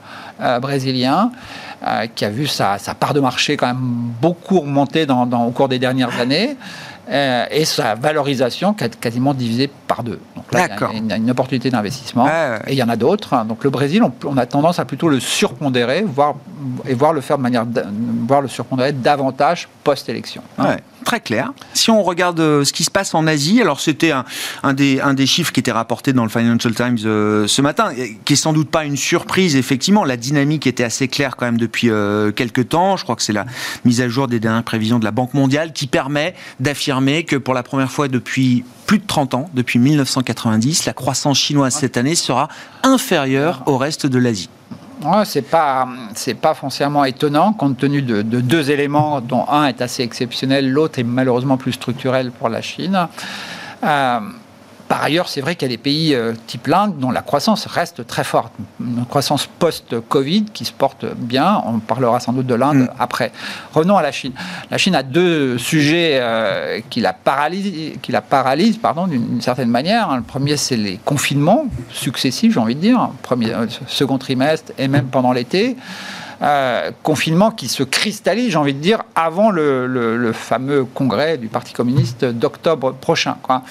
euh, 1.85 2.06
qui 2.14 2.25
a 2.25 2.30
vu 2.30 2.47
sa, 2.47 2.78
sa, 2.78 2.95
part 2.95 3.14
de 3.14 3.21
marché 3.21 3.56
quand 3.56 3.66
même 3.66 4.12
beaucoup 4.21 4.61
remonter 4.61 5.06
dans, 5.06 5.26
dans, 5.26 5.45
au 5.47 5.50
cours 5.50 5.68
des 5.68 5.78
dernières 5.78 6.18
années. 6.21 6.56
Euh, 7.09 7.45
et 7.52 7.65
sa 7.65 7.95
valorisation 7.95 8.75
quasiment 8.75 9.32
divisée 9.32 9.71
par 9.86 10.02
deux. 10.02 10.19
Donc 10.34 10.52
là, 10.52 10.67
il 10.93 11.08
y 11.08 11.12
a 11.12 11.17
une, 11.17 11.30
opportunité 11.30 11.71
d'investissement. 11.71 12.26
Et 12.67 12.73
il 12.73 12.75
y 12.75 12.82
en 12.82 12.89
a 12.89 12.97
d'autres. 12.97 13.45
Donc 13.45 13.62
le 13.62 13.71
Brésil, 13.71 14.02
on, 14.02 14.36
a 14.36 14.47
tendance 14.47 14.80
à 14.80 14.84
plutôt 14.84 15.08
le 15.08 15.21
surpondérer, 15.21 16.02
voire, 16.02 16.34
et 16.84 16.95
voir 16.95 17.12
le 17.12 17.21
faire 17.21 17.39
de 17.39 17.43
manière, 17.43 17.65
voir 18.26 18.41
le 18.41 18.49
surpondérer 18.49 18.91
davantage 18.91 19.69
post-élection. 19.84 20.43
Hein 20.58 20.78
très 21.06 21.21
clair. 21.21 21.52
Si 21.73 21.88
on 21.90 22.02
regarde 22.02 22.40
euh, 22.40 22.64
ce 22.64 22.73
qui 22.73 22.84
se 22.84 22.90
passe 22.90 23.14
en 23.14 23.26
Asie, 23.28 23.62
alors 23.62 23.80
c'était 23.80 24.10
un, 24.10 24.75
des 24.75 25.26
chiffres 25.26 25.52
qui 25.52 25.60
était 25.60 25.73
rapporté 25.73 26.12
dans 26.12 26.25
le 26.25 26.28
Financial 26.28 26.75
Times 26.75 26.99
euh, 27.04 27.47
ce 27.47 27.62
matin, 27.62 27.92
qui 28.25 28.32
est 28.32 28.36
sans 28.36 28.52
doute 28.52 28.69
pas 28.69 28.84
une 28.84 28.97
surprise, 28.97 29.56
effectivement. 29.56 30.04
La 30.04 30.16
dynamique 30.16 30.66
était 30.66 30.82
assez 30.84 31.06
claire 31.06 31.36
quand 31.36 31.47
même 31.47 31.58
depuis 31.58 31.90
euh, 31.90 32.32
quelques 32.32 32.69
temps. 32.71 32.97
Je 32.97 33.04
crois 33.04 33.14
que 33.14 33.23
c'est 33.23 33.32
la 33.32 33.47
mise 33.84 34.00
à 34.00 34.08
jour 34.08 34.26
des 34.26 34.40
dernières 34.40 34.64
prévisions 34.64 34.99
de 34.99 35.04
la 35.04 35.12
Banque 35.12 35.32
mondiale 35.32 35.73
qui 35.73 35.86
permet 35.86 36.34
d'affirmer 36.58 37.23
que 37.23 37.36
pour 37.36 37.54
la 37.54 37.62
première 37.62 37.90
fois 37.90 38.08
depuis 38.08 38.64
plus 38.86 38.99
de 38.99 39.06
30 39.06 39.34
ans, 39.34 39.50
depuis 39.54 39.78
1990, 39.78 40.86
la 40.86 40.92
croissance 40.92 41.38
chinoise 41.38 41.75
cette 41.75 41.97
année 41.97 42.16
sera 42.16 42.49
inférieure 42.82 43.62
au 43.66 43.78
reste 43.78 44.06
de 44.06 44.19
l'Asie. 44.19 44.50
Ouais, 45.04 45.25
c'est 45.25 45.43
pas 45.43 45.87
c'est 46.15 46.35
pas 46.35 46.54
foncièrement 46.54 47.04
étonnant 47.04 47.52
compte 47.52 47.76
tenu 47.76 48.00
de, 48.00 48.23
deux 48.23 48.71
éléments 48.71 49.21
dont 49.21 49.45
un 49.49 49.67
est 49.67 49.82
assez 49.82 50.02
exceptionnel, 50.02 50.71
l'autre 50.71 50.99
est 50.99 51.04
malheureusement 51.04 51.59
plus 51.59 51.73
structurel 51.73 52.30
pour 52.30 52.49
la 52.49 52.63
Chine. 52.63 53.06
Euh, 53.85 54.21
par 54.97 55.04
ailleurs, 55.04 55.28
c'est 55.28 55.43
vrai 55.43 55.56
qu'il 55.56 55.69
y 55.69 55.71
a 55.71 55.76
des 55.76 55.82
pays 55.82 56.15
euh, 56.15 56.32
type 56.47 56.69
l'Inde 56.69 56.99
dont 56.99 57.11
la 57.11 57.21
croissance 57.21 57.67
reste 57.67 58.06
très 58.06 58.25
forte. 58.25 58.54
Une 58.80 59.04
croissance 59.04 59.47
post-Covid 59.47 60.47
qui 60.54 60.65
se 60.65 60.73
porte 60.73 61.04
bien. 61.15 61.63
On 61.67 61.80
parlera 61.80 62.19
sans 62.19 62.32
doute 62.32 62.47
de 62.47 62.54
l'Inde 62.54 62.78
mm. 62.78 62.89
après. 62.99 63.30
Revenons 63.75 63.99
à 63.99 64.02
la 64.02 64.11
Chine. 64.11 64.32
La 64.71 64.78
Chine 64.78 64.95
a 64.95 65.02
deux 65.02 65.59
sujets 65.59 66.13
euh, 66.15 66.80
qui 66.89 67.02
la 67.02 67.13
paralysent, 67.13 67.99
qui 68.00 68.11
la 68.11 68.23
paralyse, 68.23 68.78
pardon, 68.78 69.06
d'une 69.06 69.43
certaine 69.43 69.69
manière. 69.69 70.17
Le 70.17 70.23
premier, 70.23 70.56
c'est 70.56 70.78
les 70.78 70.99
confinements 71.04 71.67
successifs, 71.93 72.54
j'ai 72.54 72.61
envie 72.61 72.75
de 72.75 72.80
dire, 72.80 73.11
premier, 73.21 73.52
euh, 73.52 73.67
second 73.89 74.17
trimestre 74.17 74.73
et 74.78 74.89
même 74.89 75.09
pendant 75.09 75.32
l'été. 75.32 75.76
Euh, 76.42 76.90
confinement 77.02 77.50
qui 77.50 77.66
se 77.68 77.82
cristallise, 77.82 78.50
j'ai 78.50 78.58
envie 78.58 78.75
de 78.75 78.80
dire, 78.80 79.02
avant 79.14 79.50
le, 79.50 80.32
fameux 80.34 80.84
congrès 80.84 81.38
du 81.38 81.49
Parti 81.49 81.72
communiste 81.72 82.25
d'octobre 82.25 82.92
prochain. 82.92 83.36
Quoi. 83.42 83.62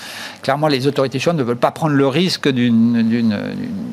Clairement, 0.42 0.68
les 0.68 0.88
autorités 0.88 1.20
chinoises 1.20 1.38
ne 1.38 1.44
veulent 1.44 1.58
pas 1.58 1.72
prendre 1.72 1.94
le 1.94 2.08
risque 2.08 2.50
d'une 2.50 3.38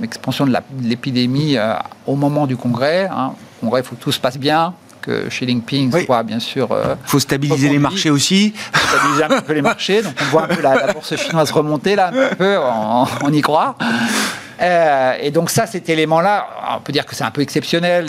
expansion 0.02 0.46
de 0.46 0.56
l'épidémie 0.82 1.56
euh, 1.56 1.74
au 2.06 2.16
moment 2.16 2.46
du 2.46 2.56
congrès. 2.56 3.08
Hein. 3.12 3.32
congrès, 3.60 3.80
il 3.80 3.84
faut 3.84 3.96
que 3.96 4.02
tout 4.02 4.12
se 4.12 4.20
passe 4.20 4.38
bien, 4.38 4.72
que 5.02 5.28
Xi 5.28 5.46
Jinping 5.46 6.04
soit 6.04 6.22
bien 6.22 6.38
sûr. 6.38 6.68
Il 6.70 6.74
euh, 6.74 6.94
faut 7.04 7.18
stabiliser 7.18 7.68
les 7.68 7.78
marchés 7.78 8.10
aussi. 8.10 8.54
Stabiliser 8.72 9.24
un 9.24 9.40
peu 9.42 9.52
les 9.52 9.62
marchés. 9.62 10.02
Donc 10.02 10.14
on 10.20 10.24
voit 10.26 10.44
un 10.44 10.48
peu 10.48 10.62
la, 10.62 10.92
bourse 10.92 11.14
chinoise 11.16 11.50
remonter 11.50 11.96
là, 11.96 12.10
un 12.14 12.34
peu, 12.34 12.56
on 13.22 13.32
y 13.32 13.42
croit. 13.42 13.76
Euh, 14.62 15.14
et 15.20 15.30
donc 15.30 15.50
ça, 15.50 15.66
cet 15.66 15.88
élément-là, 15.88 16.46
on 16.76 16.80
peut 16.80 16.92
dire 16.92 17.04
que 17.04 17.14
c'est 17.14 17.24
un 17.24 17.30
peu 17.30 17.40
exceptionnel. 17.40 18.06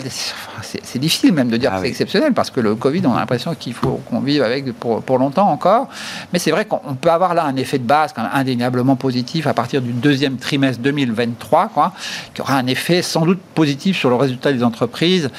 C'est 0.62 0.98
difficile 0.98 1.32
même 1.32 1.48
de 1.48 1.56
dire 1.56 1.70
ah 1.72 1.76
que 1.76 1.82
c'est 1.82 1.88
exceptionnel 1.88 2.32
parce 2.32 2.50
que 2.50 2.60
le 2.60 2.74
Covid, 2.74 3.02
on 3.06 3.14
a 3.14 3.20
l'impression 3.20 3.54
qu'il 3.54 3.74
faut 3.74 4.00
qu'on 4.08 4.20
vive 4.20 4.42
avec 4.42 4.72
pour, 4.72 5.02
pour, 5.02 5.18
longtemps 5.18 5.48
encore. 5.48 5.88
Mais 6.32 6.38
c'est 6.38 6.50
vrai 6.50 6.64
qu'on 6.64 6.94
peut 6.94 7.10
avoir 7.10 7.34
là 7.34 7.44
un 7.44 7.56
effet 7.56 7.78
de 7.78 7.84
base 7.84 8.12
indéniablement 8.16 8.96
positif 8.96 9.46
à 9.46 9.54
partir 9.54 9.82
du 9.82 9.92
deuxième 9.92 10.36
trimestre 10.36 10.80
2023, 10.82 11.70
quoi, 11.74 11.92
qui 12.32 12.40
aura 12.40 12.54
un 12.54 12.66
effet 12.66 13.02
sans 13.02 13.26
doute 13.26 13.40
positif 13.54 13.98
sur 13.98 14.10
le 14.10 14.16
résultat 14.16 14.52
des 14.52 14.62
entreprises 14.62 15.30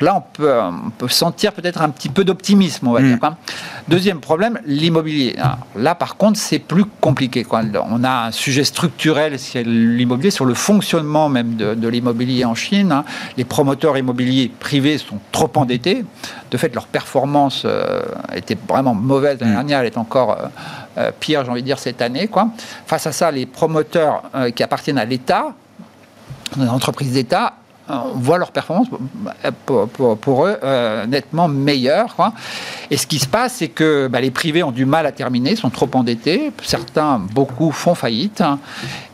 là, 0.00 0.16
on 0.16 0.20
peut, 0.20 0.60
on 0.60 0.90
peut 0.90 1.08
sentir 1.08 1.52
peut-être 1.52 1.82
un 1.82 1.90
petit 1.90 2.08
peu 2.08 2.24
d'optimisme, 2.24 2.88
on 2.88 2.92
va 2.92 3.02
dire. 3.02 3.16
Mm. 3.16 3.34
Deuxième 3.88 4.20
problème, 4.20 4.58
l'immobilier. 4.64 5.36
Là, 5.76 5.94
par 5.94 6.16
contre, 6.16 6.38
c'est 6.38 6.58
plus 6.58 6.84
compliqué. 6.84 7.44
Quoi. 7.44 7.62
On 7.90 8.04
a 8.04 8.26
un 8.26 8.30
sujet 8.30 8.64
structurel, 8.64 9.38
c'est 9.38 9.62
l'immobilier, 9.62 10.30
sur 10.30 10.44
le 10.44 10.54
fonctionnement 10.54 11.28
même 11.28 11.56
de, 11.56 11.88
l'immobilier 11.88 12.44
en 12.44 12.54
Chine. 12.54 12.92
Hein. 12.92 13.04
Les 13.36 13.44
promoteurs 13.44 13.98
immobiliers 13.98 14.50
privés 14.58 14.98
sont 14.98 15.18
trop 15.30 15.50
endettés. 15.56 16.04
De 16.50 16.56
fait, 16.56 16.74
leur 16.74 16.86
performance 16.86 17.62
euh, 17.64 18.02
était 18.34 18.56
vraiment 18.68 18.94
mauvaise 18.94 19.38
l'année 19.40 19.52
mm. 19.52 19.56
dernière, 19.56 19.80
elle 19.80 19.86
est 19.86 19.98
encore 19.98 20.32
euh, 20.32 20.46
euh, 20.98 21.10
pire, 21.18 21.44
j'ai 21.44 21.50
envie 21.50 21.62
de 21.62 21.66
dire, 21.66 21.78
cette 21.78 22.02
année. 22.02 22.28
Quoi. 22.28 22.48
Face 22.86 23.06
à 23.06 23.12
ça, 23.12 23.30
les 23.30 23.46
promoteurs 23.46 24.22
qui 24.54 24.62
appartiennent 24.62 24.98
à 24.98 25.04
l'État, 25.04 25.54
entreprises 26.60 27.12
d'État, 27.12 27.54
on 27.92 28.18
voit 28.18 28.38
leur 28.38 28.52
performance 28.52 28.88
pour, 29.66 30.46
eux 30.46 30.58
nettement 31.06 31.48
meilleure. 31.48 32.32
Et 32.90 32.96
ce 32.96 33.06
qui 33.06 33.18
se 33.18 33.26
passe, 33.26 33.54
c'est 33.54 33.68
que 33.68 34.08
bah, 34.08 34.20
les 34.20 34.30
privés 34.30 34.62
ont 34.62 34.72
du 34.72 34.86
mal 34.86 35.06
à 35.06 35.12
terminer, 35.12 35.56
sont 35.56 35.70
trop 35.70 35.88
endettés. 35.94 36.52
Certains, 36.62 37.18
beaucoup, 37.18 37.70
font 37.70 37.94
faillite. 37.94 38.40
Hein, 38.40 38.58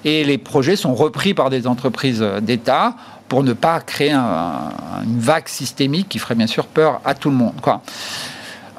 et 0.04 0.24
les 0.24 0.38
projets 0.38 0.76
sont 0.76 0.94
repris 0.94 1.34
par 1.34 1.50
des 1.50 1.66
entreprises 1.66 2.24
d'État 2.42 2.94
pour 3.28 3.42
ne 3.42 3.52
pas 3.52 3.80
créer 3.80 4.12
une 4.12 5.18
vague 5.18 5.48
systémique 5.48 6.08
qui 6.08 6.18
ferait 6.18 6.34
bien 6.34 6.46
sûr 6.46 6.66
peur 6.66 7.00
à 7.04 7.14
tout 7.14 7.30
le 7.30 7.36
monde. 7.36 7.60
Quoi. 7.60 7.82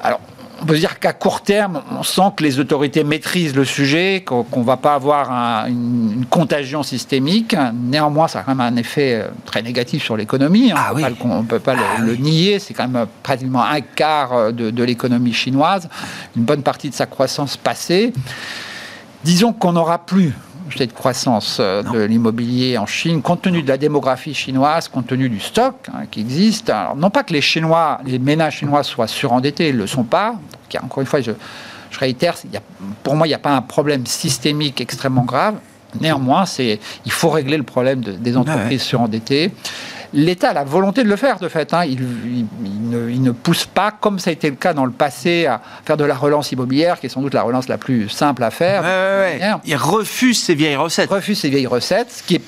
Alors, 0.02 0.20
on 0.60 0.66
peut 0.66 0.76
dire 0.76 0.98
qu'à 0.98 1.12
court 1.12 1.40
terme, 1.40 1.82
on 1.90 2.02
sent 2.02 2.32
que 2.36 2.42
les 2.42 2.58
autorités 2.58 3.02
maîtrisent 3.04 3.54
le 3.54 3.64
sujet, 3.64 4.22
qu'on 4.26 4.44
ne 4.56 4.64
va 4.64 4.76
pas 4.76 4.94
avoir 4.94 5.30
une, 5.66 6.26
contagion 6.28 6.82
systémique. 6.82 7.56
Néanmoins, 7.74 8.28
ça 8.28 8.40
a 8.40 8.42
quand 8.42 8.54
même 8.54 8.74
un 8.74 8.76
effet 8.76 9.14
euh, 9.14 9.28
très 9.46 9.62
négatif 9.62 10.04
sur 10.04 10.16
l'économie. 10.16 10.72
Ah 10.74 10.92
on 11.22 11.42
ne 11.42 11.46
peut 11.46 11.58
pas 11.58 11.74
le, 11.74 11.80
ah 11.80 12.20
nier. 12.20 12.58
C'est 12.58 12.74
quand 12.74 12.88
même 12.88 13.06
pratiquement 13.22 13.64
un 13.64 13.80
quart 13.80 14.32
euh, 14.32 14.52
de, 14.52 14.84
l'économie 14.84 15.32
chinoise, 15.32 15.88
une 16.36 16.44
bonne 16.44 16.62
partie 16.62 16.90
de 16.90 16.94
sa 16.94 17.06
croissance 17.06 17.56
passée. 17.56 18.12
Disons 19.24 19.52
qu'on 19.52 19.72
n'aura 19.72 19.98
plus 19.98 20.32
cette 20.76 20.94
croissance 20.94 21.58
euh, 21.60 21.82
de 21.82 22.00
l'immobilier 22.00 22.78
en 22.78 22.86
Chine, 22.86 23.22
compte 23.22 23.42
tenu 23.42 23.62
de 23.62 23.68
la 23.68 23.76
démographie 23.76 24.34
chinoise, 24.34 24.88
compte 24.88 25.06
tenu 25.06 25.28
du 25.28 25.40
stock 25.40 25.74
hein, 25.92 26.02
qui 26.10 26.20
existe. 26.20 26.70
Alors, 26.70 26.96
non 26.96 27.10
pas 27.10 27.22
que 27.22 27.32
les 27.32 27.40
Chinois, 27.40 28.00
les 28.04 28.18
ménages 28.18 28.58
chinois 28.58 28.82
soient 28.82 29.08
surendettés, 29.08 29.68
ils 29.68 29.76
ne 29.76 29.80
le 29.80 29.86
sont 29.86 30.04
pas. 30.04 30.34
encore 30.82 31.00
une 31.00 31.06
fois, 31.06 31.20
je, 31.20 31.32
réitère, 31.98 32.34
pour 33.02 33.16
moi, 33.16 33.26
il 33.26 33.30
n'y 33.30 33.34
a 33.34 33.38
pas 33.38 33.54
un 33.54 33.62
problème 33.62 34.06
systémique 34.06 34.80
extrêmement 34.80 35.24
grave. 35.24 35.56
Néanmoins, 36.00 36.44
il 36.58 37.12
faut 37.12 37.30
régler 37.30 37.56
le 37.56 37.64
problème 37.64 38.00
des 38.00 38.36
entreprises 38.36 38.82
surendettées. 38.82 39.50
L'État 40.12 40.50
a 40.50 40.52
la 40.52 40.64
volonté 40.64 41.04
de 41.04 41.08
le 41.08 41.16
faire, 41.16 41.38
de 41.38 41.48
fait. 41.48 41.72
Hein. 41.72 41.84
Il, 41.84 42.46
ne, 43.22 43.30
pousse 43.30 43.66
pas, 43.66 43.92
comme 43.92 44.18
ça 44.18 44.30
a 44.30 44.32
été 44.32 44.50
le 44.50 44.56
cas 44.56 44.74
dans 44.74 44.84
le 44.84 44.90
passé, 44.90 45.46
à 45.46 45.60
faire 45.84 45.96
de 45.96 46.04
la 46.04 46.14
relance 46.14 46.50
immobilière, 46.52 46.98
qui 46.98 47.06
est 47.06 47.08
sans 47.08 47.22
doute 47.22 47.34
la 47.34 47.42
relance 47.42 47.68
la 47.68 47.78
plus 47.78 48.08
simple 48.08 48.42
à 48.42 48.50
faire. 48.50 48.82
il 49.64 49.76
refuse 49.76 50.42
ces 50.42 50.54
vieilles 50.54 50.76
recettes. 50.76 51.08
Il 51.10 51.14
refuse 51.14 51.38
ces 51.38 51.50
vieilles 51.50 51.66
recettes, 51.66 52.10
ce 52.10 52.22
qui 52.22 52.36
est 52.36 52.42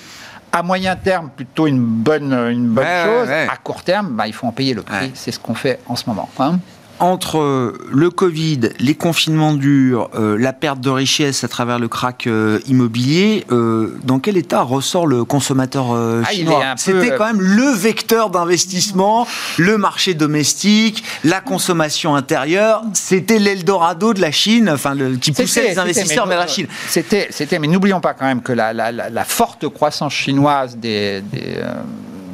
à 0.53 0.63
moyen 0.63 0.97
terme 0.97 1.31
plutôt 1.35 1.67
une 1.67 1.81
bonne, 1.81 2.33
une 2.33 2.67
bonne 2.67 2.85
chose. 2.85 3.31
À 3.31 3.57
court 3.57 3.83
terme, 3.83 4.11
bah, 4.11 4.27
il 4.27 4.35
faut 4.35 4.47
en 4.47 4.53
payer 4.53 4.75
le 4.75 4.83
prix. 4.83 5.11
C'est 5.15 5.33
ce 5.33 5.39
qu'on 5.39 5.55
fait 5.55 5.81
en 5.87 5.97
ce 5.97 6.05
moment. 6.07 6.29
Hein 6.39 6.59
entre 7.03 7.75
le 7.91 8.11
Covid, 8.11 8.71
les 8.79 8.95
confinements 8.95 9.55
durs, 9.55 10.09
euh, 10.15 10.39
la 10.39 10.53
perte 10.53 10.81
de 10.81 10.89
richesse 10.89 11.43
à 11.43 11.49
travers 11.49 11.81
le 11.81 11.89
crack 11.89 12.29
euh, 12.29 12.61
immobilier, 12.69 13.45
euh, 13.51 13.99
dans 14.05 14.21
quel 14.21 14.37
état 14.37 14.63
ressort 14.63 15.09
le 15.09 15.25
consommateur 15.25 15.87
ah, 15.93 16.31
chinois 16.31 16.63
C'était 16.77 17.17
quand 17.17 17.27
même 17.27 17.41
le 17.41 17.73
vecteur 17.73 18.31
d'investissement, 18.31 19.27
le 19.59 19.79
marché 19.79 20.15
domestique, 20.15 21.03
la 21.25 21.41
consommation 21.41 22.15
intérieure. 22.15 22.85
C'était 22.95 23.41
l'Eldorado 23.41 24.15
de 24.15 24.21
la 24.21 24.31
Chine, 24.31 24.71
enfin, 24.73 24.95
le, 24.95 25.17
qui 25.17 25.33
poussait 25.33 25.71
les 25.71 25.79
investisseurs 25.81 26.29
vers 26.29 26.39
la 26.39 26.47
Chine. 26.47 26.69
C'était, 26.89 27.29
mais 27.59 27.67
n'oublions 27.67 28.01
pas 28.01 28.15
quand 28.15 28.27
même 28.27 28.43
que 28.43 28.53
la, 28.53 28.73
la, 28.73 29.25
forte 29.25 29.69
croissance 29.69 30.13
chinoise 30.13 30.77
des, 30.77 31.21
des 31.33 31.59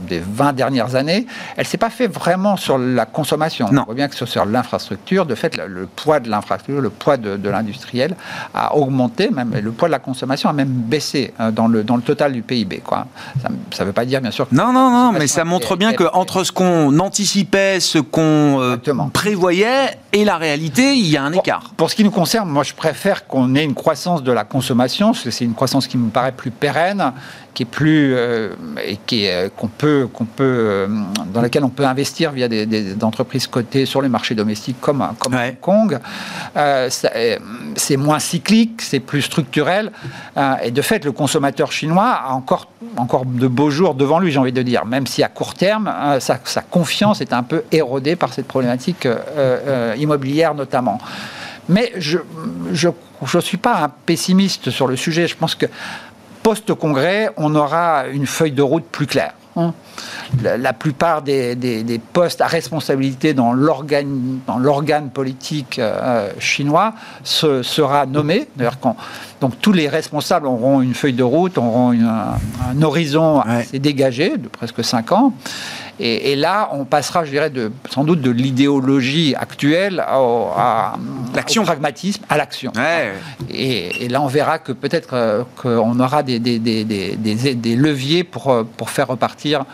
des 0.09 0.21
20 0.21 0.53
dernières 0.53 0.95
années, 0.95 1.27
elle 1.57 1.65
ne 1.65 1.69
s'est 1.69 1.79
pas 1.79 1.91
fait 1.91 2.07
vraiment 2.07 2.57
sur 2.57 2.79
la 2.79 3.07
consommation. 3.07 3.67
On 3.71 3.85
voit 3.85 3.95
bien 3.95 4.09
que 4.09 4.15
sur 4.15 4.45
l'infrastructure, 4.45 5.27
de 5.27 5.35
fait, 5.35 5.57
le, 5.57 5.87
poids 5.87 6.21
de 6.21 6.29
l'infrastructure, 6.29 6.81
le 6.81 6.91
poids 6.91 7.17
de, 7.17 7.49
l'industriel 7.49 8.15
a 8.55 8.77
augmenté, 8.77 9.31
même 9.31 9.55
le 9.61 9.73
poids 9.73 9.89
de 9.89 9.93
la 9.93 9.99
consommation 9.99 10.51
a 10.51 10.53
même 10.53 10.69
baissé 10.69 11.33
euh, 11.41 11.51
dans 11.51 11.67
le, 11.67 11.85
dans 11.85 11.97
le 11.97 12.03
total 12.03 12.33
du 12.33 12.43
PIB. 12.43 12.79
Quoi. 12.85 13.07
Ça 13.43 13.49
ne 13.83 13.87
veut 13.87 13.93
pas 13.93 14.05
dire, 14.05 14.21
bien 14.21 14.31
sûr. 14.31 14.47
non, 14.53 14.73
non, 14.73 14.91
non, 14.91 15.13
mais 15.13 15.27
ça 15.27 15.45
montre 15.45 15.77
bien 15.77 15.93
que 15.93 16.05
entre 16.13 16.45
ce 16.45 16.53
qu'on 16.53 16.99
anticipait, 16.99 17.81
ce 17.81 17.99
qu'on 17.99 18.61
euh, 18.61 18.77
prévoyait 19.13 19.99
et 20.13 20.25
la 20.25 20.37
réalité, 20.37 20.95
il 20.95 21.07
y 21.07 21.17
a 21.17 21.23
un 21.23 21.33
écart. 21.33 21.73
Pour 21.77 21.91
ce 21.91 21.95
qui 21.95 22.05
nous 22.05 22.11
concerne, 22.11 22.49
moi, 22.49 22.63
je 22.63 22.75
préfère 22.75 23.27
qu'on 23.27 23.55
ait 23.55 23.65
une 23.65 23.75
croissance 23.75 24.23
de 24.23 24.33
la 24.33 24.45
consommation, 24.45 25.13
parce 25.13 25.25
que 25.25 25.31
c'est 25.31 25.45
une 25.45 25.55
croissance 25.55 25.87
qui 25.87 25.99
me 25.99 26.11
paraît 26.11 26.33
plus 26.33 26.51
pérenne 26.51 27.13
qui 27.59 27.65
est 27.65 27.67
plus 27.67 28.15
euh, 28.15 28.51
et 28.87 28.99
qui 29.05 29.27
qu'on 29.57 29.67
peut 29.67 30.09
qu'on 30.13 30.27
peut 30.27 30.45
euh, 30.45 30.87
dans 31.35 31.43
laquelle 31.43 31.65
on 31.65 31.71
peut 31.71 31.85
investir 31.85 32.31
via 32.31 32.47
des, 32.47 32.95
entreprises 33.03 33.49
cotées 33.49 33.85
sur 33.85 34.01
les 34.01 34.09
marchés 34.09 34.37
domestiques 34.37 34.81
comme 34.81 35.05
comme 35.19 35.35
Hong 35.35 35.59
Kong. 35.61 35.99
Euh, 36.57 36.89
c'est 37.75 37.97
moins 37.97 38.21
cyclique, 38.21 38.81
c'est 38.81 39.01
plus 39.01 39.23
structurel 39.23 39.91
et 40.63 40.71
de 40.71 40.83
fait 40.83 41.05
le 41.05 41.11
consommateur 41.11 41.73
chinois 41.73 42.11
a 42.11 42.31
encore 42.31 42.69
encore 42.97 43.25
de 43.27 43.49
beaux 43.49 43.71
jours 43.71 43.95
devant 43.97 44.21
lui, 44.21 44.31
j'ai 44.31 44.39
envie 44.39 44.53
de 44.53 44.63
dire, 44.63 44.85
même 44.87 45.09
si 45.09 45.25
à 45.25 45.29
court 45.29 45.55
terme 45.55 45.93
sa, 46.21 46.39
sa, 46.45 46.61
confiance 46.61 47.21
est 47.21 47.33
un 47.33 47.43
peu 47.43 47.65
érodée 47.73 48.15
par 48.15 48.33
cette 48.33 48.47
problématique 48.47 49.09
immobilière 49.97 50.55
notamment. 50.55 51.01
Mais 51.69 51.93
je 51.97 52.19
je 52.73 52.89
je 53.27 53.39
suis 53.41 53.57
pas 53.57 53.83
un 53.83 53.89
pessimiste 53.89 54.71
sur 54.71 54.87
le 54.87 54.97
sujet. 54.97 55.27
Je 55.27 55.37
pense 55.37 55.55
que 55.55 55.67
post-congrès, 56.49 57.29
on 57.37 57.55
aura 57.55 58.07
une 58.07 58.27
feuille 58.27 58.53
de 58.53 58.63
route 58.63 58.85
plus 58.91 59.07
claire. 59.07 59.35
Hein. 59.55 59.75
La, 60.43 60.73
plupart 60.73 61.21
des, 61.21 62.01
postes 62.15 62.41
à 62.41 62.47
responsabilité 62.47 63.35
dans 63.35 63.53
l'organe 63.53 65.11
politique 65.13 65.79
euh, 65.79 66.31
chinois 66.39 66.95
se, 67.23 67.63
sera 67.63 68.07
nommé. 68.07 68.49
donc 69.43 69.61
tous 69.61 69.75
les 69.75 69.89
responsables 69.89 70.47
auront 70.47 70.81
une 70.81 70.95
feuille 70.95 71.13
de 71.13 71.23
route, 71.23 71.59
auront 71.59 71.93
un, 71.93 72.83
horizon 72.83 73.41
assez 73.41 73.79
dégagé 73.79 74.39
de 74.39 74.49
presque 74.49 74.83
5 74.83 75.13
ans. 75.13 75.35
Et, 76.01 76.37
là, 76.37 76.71
on 76.73 76.85
passera, 76.85 77.25
je 77.25 77.31
dirais, 77.31 77.51
de, 77.51 77.73
sans 77.91 78.05
doute 78.05 78.21
de 78.21 78.31
l'idéologie 78.31 79.35
actuelle 79.35 80.05
au, 80.15 80.49
à, 80.57 80.97
l'action. 81.35 81.65
pragmatisme, 81.65 82.23
à 82.29 82.37
l'action. 82.37 82.73
Et, 83.51 84.09
là, 84.09 84.23
on 84.23 84.29
verra 84.29 84.59
que 84.59 84.73
peut-être 84.73 85.15
euh, 85.15 85.43
qu'on 85.57 85.99
aura 85.99 86.23
des, 86.23 86.39
des, 86.39 86.59
des, 86.59 86.85
des, 86.85 87.77
leviers 87.77 88.23
pour, 88.23 88.51
euh, 88.51 88.65
pour 88.77 88.91
faire 88.91 89.09
repartir 89.09 89.65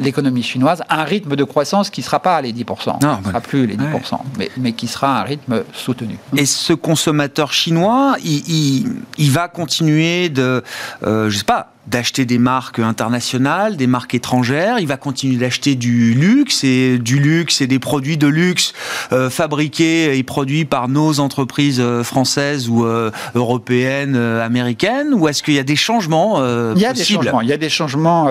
l'économie 0.00 0.42
chinoise 0.42 0.82
à 0.88 1.02
un 1.02 1.04
rythme 1.04 1.36
de 1.36 1.44
croissance 1.44 1.90
qui 1.90 2.00
ne 2.00 2.04
sera 2.04 2.20
pas 2.20 2.40
les 2.40 2.52
10%, 2.52 3.02
non, 3.02 3.18
ne 3.18 3.24
sera 3.24 3.40
plus 3.40 3.66
les 3.66 3.76
10%, 3.76 4.18
mais, 4.38 4.50
mais, 4.56 4.72
qui 4.72 4.88
sera 4.88 5.20
un 5.20 5.22
rythme 5.22 5.62
soutenu. 5.72 6.18
Et 6.36 6.46
ce 6.46 6.72
consommateur 6.72 7.52
chinois, 7.52 8.16
il, 8.24 9.02
il, 9.18 9.30
va 9.30 9.48
continuer 9.48 10.28
de, 10.28 10.62
euh, 11.02 11.30
je 11.30 11.38
sais 11.38 11.44
pas, 11.44 11.72
d'acheter 11.90 12.24
des 12.24 12.38
marques 12.38 12.78
internationales, 12.78 13.76
des 13.76 13.86
marques 13.86 14.14
étrangères. 14.14 14.78
Il 14.78 14.86
va 14.86 14.96
continuer 14.96 15.36
d'acheter 15.36 15.74
du 15.74 16.14
luxe 16.14 16.62
et 16.62 16.98
du 16.98 17.18
luxe 17.18 17.60
et 17.60 17.66
des 17.66 17.78
produits 17.78 18.16
de 18.16 18.26
luxe 18.26 18.72
euh, 19.12 19.28
fabriqués 19.28 20.16
et 20.16 20.22
produits 20.22 20.64
par 20.64 20.88
nos 20.88 21.20
entreprises 21.20 21.80
euh, 21.80 22.04
françaises 22.04 22.68
ou 22.68 22.84
euh, 22.84 23.10
européennes, 23.34 24.16
américaines. 24.16 25.14
Ou 25.14 25.28
est-ce 25.28 25.42
qu'il 25.42 25.54
y 25.54 25.58
a 25.58 25.64
des 25.64 25.76
changements 25.76 26.38
Il 26.74 26.80
y 26.80 26.86
a 26.86 26.92
des 26.92 27.04
changements. 27.04 27.40
Il 27.40 27.48
y 27.48 27.52
a 27.52 27.56
des 27.56 27.68
changements 27.68 28.28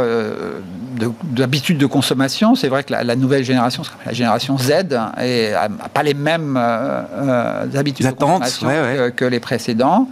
d'habitude 1.24 1.78
de, 1.78 1.86
consommation. 1.86 2.56
C'est 2.56 2.68
vrai 2.68 2.84
que 2.84 2.94
la, 2.94 3.16
nouvelle 3.16 3.44
génération, 3.44 3.84
la 4.06 4.14
génération 4.14 4.58
Z, 4.58 4.90
n'a 4.92 5.90
pas 5.94 6.04
les 6.04 6.14
mêmes 6.14 6.58
habitudes 6.58 8.06
de 8.06 8.12
consommation 8.12 8.68
que, 9.16 9.26
les 9.26 9.40
précédents. 9.40 10.08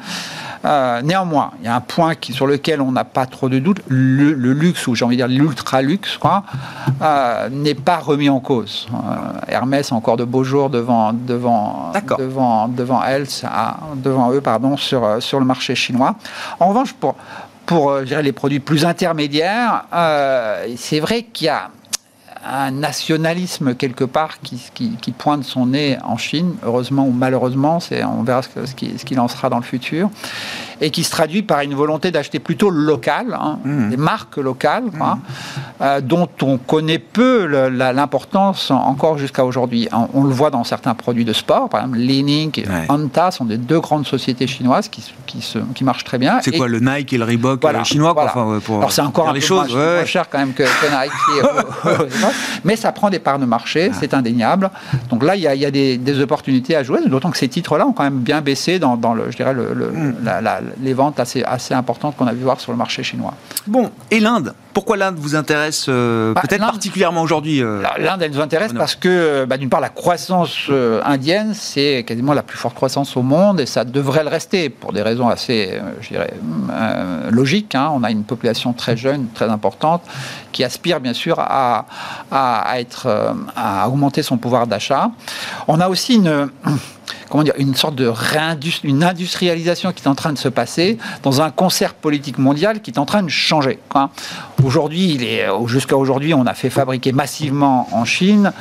Euh, 0.65 1.01
néanmoins, 1.01 1.51
il 1.59 1.65
y 1.65 1.67
a 1.67 1.75
un 1.75 1.81
point 1.81 2.15
qui, 2.15 2.33
sur 2.33 2.47
lequel 2.47 2.81
on 2.81 2.91
n'a 2.91 3.03
pas 3.03 3.25
trop 3.25 3.49
de 3.49 3.59
doute, 3.59 3.81
le, 3.87 4.33
luxe, 4.33 4.87
ou 4.87 4.95
j'ai 4.95 5.05
envie 5.05 5.17
de 5.17 5.25
dire 5.25 5.27
l'ultra 5.27 5.81
luxe, 5.81 6.19
euh, 7.01 7.49
n'est 7.49 7.75
pas 7.75 7.97
remis 7.97 8.29
en 8.29 8.39
cause. 8.39 8.87
Euh, 8.93 8.97
Hermès 9.47 9.91
a 9.91 9.95
encore 9.95 10.17
de 10.17 10.23
beaux 10.23 10.43
jours 10.43 10.69
devant, 10.69 11.13
devant, 11.13 11.91
devant, 12.17 12.67
devant, 12.67 13.03
elle, 13.03 13.27
devant 13.95 14.31
eux 14.31 14.41
pardon, 14.41 14.77
sur, 14.77 15.21
sur 15.21 15.39
le 15.39 15.45
marché 15.45 15.75
chinois. 15.75 16.15
En 16.59 16.69
revanche, 16.69 16.93
pour, 16.93 17.15
pour 17.67 17.97
les 17.99 18.31
produits 18.31 18.59
plus 18.59 18.85
intermédiaires, 18.85 19.85
c'est 20.77 20.99
vrai 20.99 21.23
qu'il 21.23 21.45
y 21.45 21.49
a 21.49 21.69
un 22.43 22.71
nationalisme 22.71 23.75
quelque 23.75 24.03
part 24.03 24.39
qui, 24.41 25.11
pointe 25.17 25.43
son 25.43 25.67
nez 25.67 25.97
en 26.03 26.17
Chine, 26.17 26.55
heureusement 26.63 27.05
ou 27.05 27.11
malheureusement, 27.11 27.79
on 27.91 28.23
verra 28.23 28.41
ce, 28.41 28.73
qu'il 28.73 29.19
en 29.19 29.27
sera 29.27 29.49
dans 29.49 29.57
le 29.57 29.63
futur 29.63 30.09
et 30.81 30.91
qui 30.91 31.03
se 31.03 31.11
traduit 31.11 31.41
par 31.41 31.61
une 31.61 31.73
volonté 31.73 32.11
d'acheter 32.11 32.39
plutôt 32.39 32.69
local, 32.69 33.37
hein, 33.39 33.59
mmh. 33.63 33.89
des 33.89 33.97
marques 33.97 34.37
locales, 34.37 34.85
mmh. 34.85 35.03
euh, 35.81 36.01
dont 36.01 36.29
on 36.41 36.57
connaît 36.57 36.99
peu 36.99 37.45
l'importance 37.45 38.71
encore 38.71 39.17
jusqu'à 39.17 39.45
aujourd'hui. 39.45 39.89
On, 40.13 40.23
le 40.23 40.33
voit 40.33 40.49
dans 40.49 40.63
certains 40.63 40.93
produits 40.93 41.25
de 41.25 41.33
sport, 41.33 41.69
par 41.69 41.81
exemple 41.81 41.99
Li-Ning 41.99 42.59
et 42.59 42.65
Anta 42.89 43.31
sont 43.31 43.45
des 43.45 43.57
deux 43.57 43.79
grandes 43.79 44.05
sociétés 44.05 44.47
chinoises 44.47 44.89
qui, 44.89 45.03
qui, 45.25 45.41
se, 45.41 45.59
qui 45.73 45.83
marchent 45.83 46.03
très 46.03 46.17
bien. 46.17 46.39
C'est 46.41 46.51
quoi 46.51 46.67
le 46.67 46.79
Nike 46.79 47.13
et 47.13 47.17
le 47.17 47.23
Reebok 47.23 47.63
euh, 47.63 47.83
chinois 47.83 48.13
pour 48.13 48.77
Alors 48.77 48.91
c'est 48.91 49.01
encore 49.01 49.29
un 49.29 49.33
peu 49.33 49.39
choses, 49.39 49.73
moins, 49.73 50.05
cher 50.05 50.29
quand 50.29 50.39
même 50.39 50.53
que, 50.53 50.63
Nike, 50.63 51.45
mais 52.63 52.75
ça 52.75 52.91
prend 52.91 53.09
des 53.09 53.19
parts 53.19 53.39
de 53.39 53.45
marché, 53.45 53.91
c'est 53.99 54.13
indéniable. 54.13 54.69
Donc 55.09 55.23
là, 55.23 55.35
il 55.35 55.41
y 55.41 55.47
a, 55.47 55.55
y 55.55 55.65
a 55.65 55.71
des, 55.71 55.97
des, 55.97 56.19
opportunités 56.19 56.75
à 56.75 56.83
jouer, 56.83 56.99
d'autant 57.05 57.31
que 57.31 57.37
ces 57.37 57.47
titres-là 57.47 57.85
ont 57.87 57.93
quand 57.93 58.03
même 58.03 58.19
bien 58.19 58.41
baissé 58.41 58.79
dans, 58.79 58.97
dans 58.97 59.13
le, 59.13 59.31
je 59.31 59.37
dirais, 59.37 59.53
le, 59.53 59.73
mmh. 59.73 60.15
la, 60.23 60.41
la, 60.41 60.59
les 60.81 60.93
ventes 60.93 61.19
assez, 61.19 61.43
assez 61.43 61.73
importantes 61.73 62.15
qu'on 62.17 62.27
a 62.27 62.33
vu 62.33 62.43
voir 62.43 62.59
sur 62.59 62.71
le 62.71 62.77
marché 62.77 63.03
chinois. 63.03 63.33
Bon, 63.67 63.91
et 64.11 64.19
l'Inde? 64.19 64.53
Pourquoi 64.73 64.97
l'Inde 64.97 65.15
vous 65.17 65.35
intéresse 65.35 65.87
euh, 65.89 66.33
bah, 66.33 66.41
peut-être 66.41 66.61
particulièrement 66.61 67.21
aujourd'hui 67.21 67.63
euh, 67.63 67.81
L'Inde, 67.97 68.21
elle 68.21 68.31
nous 68.31 68.39
intéresse 68.39 68.73
parce 68.73 68.95
que, 68.95 69.45
bah, 69.45 69.57
d'une 69.57 69.69
part, 69.69 69.81
la 69.81 69.89
croissance 69.89 70.69
indienne, 71.03 71.53
c'est 71.53 72.03
quasiment 72.07 72.33
la 72.33 72.43
plus 72.43 72.57
forte 72.57 72.75
croissance 72.75 73.17
au 73.17 73.23
monde 73.23 73.59
et 73.59 73.65
ça 73.65 73.83
devrait 73.83 74.23
le 74.23 74.29
rester 74.29 74.69
pour 74.69 74.93
des 74.93 75.01
raisons 75.01 75.29
assez, 75.29 75.79
je 76.01 76.09
dirais, 76.09 76.33
logiques. 77.31 77.75
Hein. 77.75 77.91
On 77.93 78.03
a 78.03 78.11
une 78.11 78.23
population 78.23 78.73
très 78.73 78.95
jeune, 78.95 79.27
très 79.33 79.49
importante, 79.49 80.03
qui 80.57 80.63
aspire 80.63 80.99
bien 80.99 81.13
sûr 81.13 81.39
à, 81.39 81.85
à, 82.31 82.79
être, 82.79 83.07
à 83.55 83.87
augmenter 83.87 84.23
son 84.23 84.37
pouvoir 84.37 84.65
d'achat. 84.65 85.11
On 85.67 85.79
a 85.79 85.87
aussi 85.87 86.15
une 86.15 86.49
comment 87.29 87.43
dire, 87.43 87.53
une 87.59 87.75
sorte 87.75 87.93
de 87.93 88.11
une 88.83 89.03
industrialisation 89.03 89.91
qui 89.91 90.03
est 90.03 90.07
en 90.07 90.15
train 90.15 90.33
de 90.33 90.39
se 90.39 90.49
passer 90.49 90.97
dans 91.21 91.43
un 91.43 91.51
concert 91.51 91.93
politique 91.93 92.39
mondial 92.39 92.81
qui 92.81 92.89
est 92.89 92.97
en 92.97 93.05
train 93.05 93.21
de 93.21 93.29
changer. 93.29 93.77
Aujourd'hui, 94.63 95.19
jusqu'à 95.67 95.95
aujourd'hui, 95.95 96.33
on 96.33 96.47
a 96.47 96.55
fait 96.55 96.71
fabriquer 96.71 97.11
massivement 97.11 97.87
en 97.91 98.03
Chine. 98.03 98.51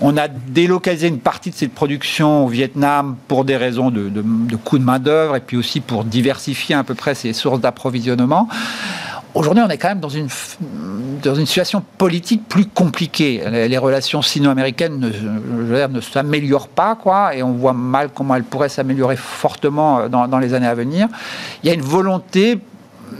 On 0.00 0.16
a 0.16 0.28
délocalisé 0.28 1.08
une 1.08 1.18
partie 1.18 1.50
de 1.50 1.56
cette 1.56 1.74
production 1.74 2.46
au 2.46 2.48
Vietnam 2.48 3.16
pour 3.26 3.44
des 3.44 3.56
raisons 3.56 3.90
de, 3.90 4.08
de, 4.08 4.22
de 4.24 4.56
coût 4.56 4.78
de 4.78 4.84
main-d'œuvre 4.84 5.34
et 5.34 5.40
puis 5.40 5.56
aussi 5.56 5.80
pour 5.80 6.04
diversifier 6.04 6.76
à 6.76 6.84
peu 6.84 6.94
près 6.94 7.16
ses 7.16 7.32
sources 7.32 7.60
d'approvisionnement. 7.60 8.48
Aujourd'hui, 9.34 9.62
on 9.64 9.68
est 9.68 9.78
quand 9.78 9.88
même 9.88 10.00
dans 10.00 10.08
une, 10.08 10.28
dans 11.22 11.34
une 11.34 11.46
situation 11.46 11.84
politique 11.98 12.48
plus 12.48 12.66
compliquée. 12.66 13.42
Les, 13.68 13.78
relations 13.78 14.22
sino-américaines 14.22 14.98
ne, 14.98 15.86
ne 15.86 16.00
s'améliorent 16.00 16.68
pas, 16.68 16.96
quoi, 16.96 17.34
et 17.34 17.42
on 17.42 17.52
voit 17.52 17.72
mal 17.72 18.10
comment 18.14 18.34
elles 18.34 18.44
pourraient 18.44 18.68
s'améliorer 18.68 19.16
fortement 19.16 20.08
dans, 20.08 20.26
dans, 20.26 20.38
les 20.38 20.54
années 20.54 20.66
à 20.66 20.74
venir. 20.74 21.08
Il 21.62 21.68
y 21.68 21.70
a 21.70 21.74
une 21.74 21.80
volonté 21.80 22.58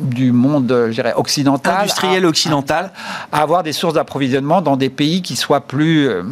du 0.01 0.33
monde, 0.33 0.87
je 0.89 0.95
dirais, 0.95 1.15
occidental, 1.17 1.83
industriel 1.83 2.27
occidental, 2.27 2.93
à, 3.33 3.43
avoir 3.43 3.63
des 3.63 3.73
sources 3.73 3.95
d'approvisionnement 3.95 4.63
dans 4.63 4.77
des 4.77 4.91
pays 4.91 5.23
qui 5.23 5.37
soient 5.37 5.61
plus, 5.61 6.09
euh, 6.09 6.23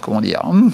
comment 0.00 0.20
dire, 0.20 0.42
hmm, 0.44 0.70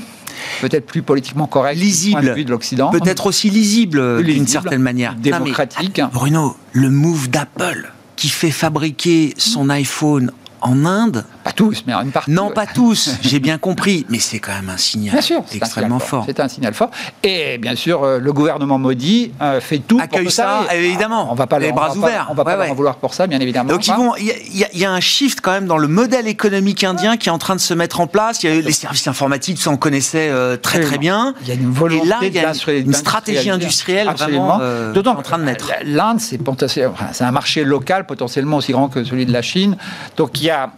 peut-être 0.61 0.87
plus 0.87 1.03
politiquement 1.03 1.47
corrects, 1.47 1.79
lisible, 1.79 2.35
de 2.35 2.51
l'Occident, 2.51 2.90
peut-être 2.90 3.27
aussi 3.27 3.51
lisible 3.51 4.23
d'une 4.25 4.47
certaine 4.47 4.83
manière, 4.83 5.14
démocratique. 5.14 6.01
Bruno, 6.12 6.57
le 6.73 6.90
move 6.90 7.29
d'Apple 7.31 7.92
qui 8.18 8.28
fait 8.28 8.50
fabriquer 8.50 9.33
son 9.38 9.70
iPhone 9.70 10.33
en 10.61 10.85
Inde. 10.85 11.24
Pas 11.48 11.54
tous, 11.54 11.82
mais 11.87 11.94
une 11.94 12.11
partie. 12.11 12.30
Non, 12.30 12.50
pas 12.50 12.66
tous, 12.66 13.16
j'ai 13.22 13.40
bien 13.40 13.56
compris, 13.56 14.04
mais 14.11 14.18
c'est 14.18 14.38
quand 14.38 14.52
même 14.52 14.68
un 14.68 14.76
signal 14.76 15.18
extrêmement 15.54 15.98
fort. 15.98 16.24
C'est 16.26 16.40
un 16.40 16.48
signal 16.48 16.74
fort. 16.74 16.90
Et 17.22 17.56
bien 17.56 17.74
sûr, 17.74 18.04
euh, 18.04 18.18
le 18.18 18.34
gouvernement 18.34 18.78
maudit 18.78 19.32
euh, 19.40 19.58
fait 19.58 19.78
tout 19.78 19.98
Accueille 19.98 20.24
pour 20.24 20.32
ça, 20.32 20.66
évidemment. 20.74 21.32
On 21.32 21.34
va 21.34 21.46
pas 21.46 21.58
les 21.58 21.72
bras 21.72 21.96
ouverts. 21.96 22.26
on 22.28 22.34
va 22.34 22.44
pas 22.44 22.68
en 22.68 22.74
vouloir 22.74 22.96
pour 22.96 23.14
ça, 23.14 23.26
bien 23.26 23.40
évidemment. 23.40 23.70
Donc 23.70 23.87
il 23.87 24.66
y, 24.74 24.84
a 24.84 24.92
un 24.92 25.00
shift 25.00 25.40
quand 25.40 25.52
même 25.52 25.66
dans 25.66 25.78
le 25.78 25.88
modèle 25.88 26.28
économique 26.28 26.84
indien 26.84 27.16
qui 27.16 27.30
est 27.30 27.32
en 27.32 27.38
train 27.38 27.56
de 27.56 27.61
se 27.61 27.72
mettre 27.72 28.00
en 28.00 28.06
place. 28.06 28.42
Il 28.42 28.50
y 28.50 28.58
a 28.58 28.61
les 28.61 28.72
services 28.72 29.08
informatiques, 29.08 29.58
ça 29.58 29.70
on 29.70 29.78
connaissait 29.78 30.28
euh, 30.28 30.58
très 30.58 30.80
très 30.80 30.98
bien. 30.98 31.34
Il 31.40 31.48
y 31.48 31.52
a 31.52 31.54
une 31.54 31.70
volonté. 31.70 32.04
Et 32.04 32.08
là, 32.11 32.18
il 32.20 32.34
y 32.34 32.38
a 32.38 32.52
une, 32.74 32.92
stratégie 32.92 33.48
industrielle 33.48 34.08
vraiment 34.08 34.56
en 34.58 35.22
train 35.22 35.38
de 35.38 35.44
naître. 35.44 35.72
L'Inde, 35.87 36.20
c'est 36.20 37.24
un 37.24 37.32
marché 37.32 37.64
local 37.64 38.04
potentiellement 38.04 38.58
aussi 38.58 38.72
grand 38.72 38.88
que 38.88 39.02
celui 39.02 39.24
de 39.24 39.32
la 39.32 39.40
Chine. 39.40 39.78
Donc 40.18 40.42
il 40.42 40.44
y 40.44 40.50
a 40.50 40.72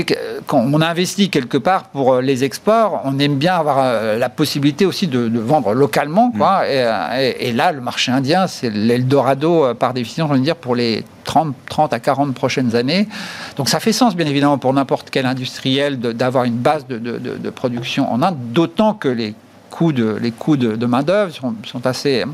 c'est 0.00 0.04
que 0.14 0.40
quand 0.46 0.58
on 0.72 0.80
investit 0.80 1.28
quelque 1.28 1.58
part 1.58 1.84
pour 1.84 2.14
euh, 2.14 2.22
les 2.22 2.42
exports, 2.42 3.02
on 3.04 3.18
aime 3.18 3.36
bien 3.36 3.54
avoir 3.54 3.78
euh, 3.80 4.16
la 4.16 4.30
possibilité 4.30 4.86
aussi 4.86 5.06
de, 5.06 5.28
vendre 5.38 5.74
localement. 5.74 6.30
Quoi. 6.30 6.62
Mm. 6.62 7.20
Et, 7.40 7.52
là, 7.52 7.72
le 7.72 7.80
marché 7.80 8.10
indien, 8.10 8.46
c'est 8.46 8.70
l'Eldorado 8.70 9.64
euh, 9.64 9.74
par 9.74 9.92
définition, 9.92 10.26
je 10.28 10.34
veux 10.34 10.40
dire, 10.40 10.56
pour 10.56 10.74
les 10.74 11.04
30, 11.24 11.54
30 11.68 11.92
à 11.92 12.00
40 12.00 12.34
prochaines 12.34 12.74
années. 12.76 13.08
Donc 13.56 13.68
ça 13.68 13.78
fait 13.78 13.92
sens, 13.92 14.16
bien 14.16 14.26
évidemment, 14.26 14.56
pour 14.56 14.72
n'importe 14.72 15.10
quel 15.10 15.26
industriel 15.26 15.98
d'avoir 15.98 16.44
une 16.44 16.56
base 16.56 16.86
de, 16.86 16.98
de 16.98 17.50
production 17.50 18.10
en 18.10 18.22
Inde, 18.22 18.36
d'autant 18.52 18.94
que 18.94 19.08
les 19.08 19.34
coûts 19.80 19.92
de, 19.92 20.18
les 20.20 20.30
coûts 20.30 20.58
de, 20.58 20.84
main-d'œuvre 20.84 21.32
sont, 21.32 21.54
sont, 21.64 21.86
assez, 21.86 22.26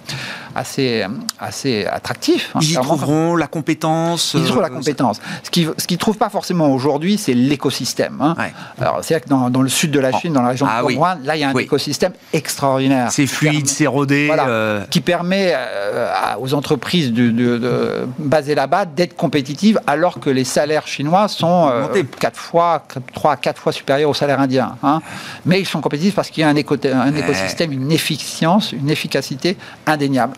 assez, 0.57 1.05
assez 1.39 1.87
attractifs. 1.87 2.51
Hein, 2.55 2.59
ils 2.61 2.73
y 2.73 2.75
trouveront 2.75 3.37
la 3.37 3.47
compétence. 3.47 4.35
Ils 4.35 4.41
y 4.41 4.45
trouveront 4.47 4.63
la 4.63 4.71
compétence. 4.71 5.21
Ce 5.45 5.51
qu'ils 5.51 5.69
ne 5.69 5.97
trouvent 5.97 6.19
pas 6.19 6.29
forcément 6.29 6.73
aujourd'hui, 6.73 7.19
c'est 7.19 7.35
l'écosystème. 7.35 8.19
Hein. 8.21 8.35
Alors, 8.81 8.99
c'est 9.03 9.15
vrai 9.15 9.21
que 9.21 9.29
dans, 9.29 9.49
dans, 9.49 9.63
le 9.63 9.69
sud 9.69 9.93
de 9.93 10.01
la 10.01 10.11
Chine, 10.11 10.33
dans 10.33 10.43
la 10.43 10.49
région 10.49 10.67
de 10.67 10.73
ah, 10.73 11.19
là, 11.23 11.37
il 11.37 11.41
y 11.41 11.45
a 11.45 11.51
un 11.51 11.55
écosystème 11.55 12.15
extraordinaire. 12.33 13.13
C'est 13.13 13.29
fluide, 13.29 13.69
c'est 13.69 13.87
rodé. 13.87 14.29
Euh. 14.37 14.85
Qui 14.91 15.01
permet 15.01 15.53
euh, 15.55 16.09
aux 16.41 16.53
entreprises 16.53 17.13
de, 17.13 17.31
de, 17.31 18.09
basées 18.19 18.57
là-bas 18.57 18.87
d'être 18.87 19.15
compétitives 19.15 19.79
alors 19.87 20.19
que 20.19 20.31
les 20.31 20.45
salaires 20.45 20.89
chinois 20.89 21.29
sont 21.29 21.71
euh, 21.71 22.03
4 22.19 22.37
fois, 22.37 22.83
3 23.15 23.33
à 23.33 23.37
4 23.37 23.61
fois 23.61 23.73
supérieurs 23.73 24.11
aux 24.11 24.15
salaires 24.15 24.41
indiens. 24.41 24.77
Hein. 24.83 25.01
Mais 25.45 25.61
ils 25.61 25.67
sont 25.67 25.81
compétitifs 25.81 26.17
parce 26.17 26.31
qu'il 26.31 26.41
y 26.41 26.45
a 26.45 26.49
un, 26.49 26.57
éco 26.57 26.77
un 26.85 27.15
écosystème, 27.15 27.36
une 27.61 27.93
efficience, 27.93 28.73
une 28.73 28.91
efficacité 28.91 29.57
indéniable. 29.87 30.37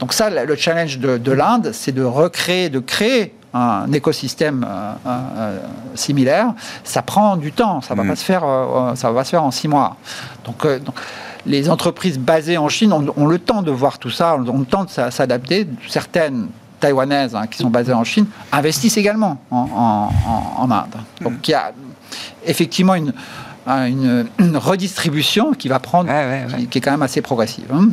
Donc 0.00 0.12
ça, 0.12 0.30
le 0.30 0.56
challenge 0.56 0.98
de, 0.98 1.32
l'Inde, 1.32 1.70
c'est 1.72 1.92
de 1.92 2.02
recréer, 2.02 2.68
de 2.68 2.78
créer 2.78 3.34
un 3.54 3.90
écosystème 3.92 4.66
euh, 4.68 4.92
euh, 5.06 5.58
similaire, 5.94 6.52
ça 6.84 7.00
prend 7.00 7.36
du 7.36 7.52
temps, 7.52 7.80
ça 7.80 7.94
va 7.94 8.04
mm. 8.04 8.08
pas 8.08 8.16
se 8.16 8.24
faire, 8.24 8.44
euh, 8.44 8.94
ça 8.94 9.10
va 9.10 9.24
se 9.24 9.30
faire 9.30 9.42
en 9.42 9.50
six 9.50 9.68
mois. 9.68 9.96
Donc, 10.44 10.66
les 11.46 11.70
entreprises 11.70 12.18
basées 12.18 12.58
en 12.58 12.68
Chine 12.68 12.92
ont, 12.92 13.26
le 13.26 13.38
temps 13.38 13.62
de 13.62 13.70
voir 13.70 13.98
tout 13.98 14.10
ça, 14.10 14.36
ont 14.36 14.58
le 14.58 14.66
temps 14.66 14.84
de 14.84 14.90
s'adapter. 15.10 15.66
Certaines 15.88 16.48
taïwanaises 16.78 17.34
hein, 17.34 17.46
qui 17.46 17.58
sont 17.58 17.70
basées 17.70 17.94
en 17.94 18.04
Chine 18.04 18.26
investissent 18.52 18.98
également 18.98 19.38
en, 19.50 20.10
Inde. 20.70 20.84
Donc 21.22 21.32
mm. 21.32 21.40
il 21.44 21.50
y 21.50 21.54
a 21.54 21.72
effectivement 22.44 22.94
une, 22.94 23.12
une, 23.68 24.26
redistribution 24.54 25.52
qui 25.52 25.68
va 25.68 25.78
prendre, 25.78 26.10
Qui, 26.70 26.78
est 26.78 26.80
quand 26.80 26.90
même 26.90 27.02
assez 27.02 27.22
progressive. 27.22 27.66
Hein. 27.72 27.90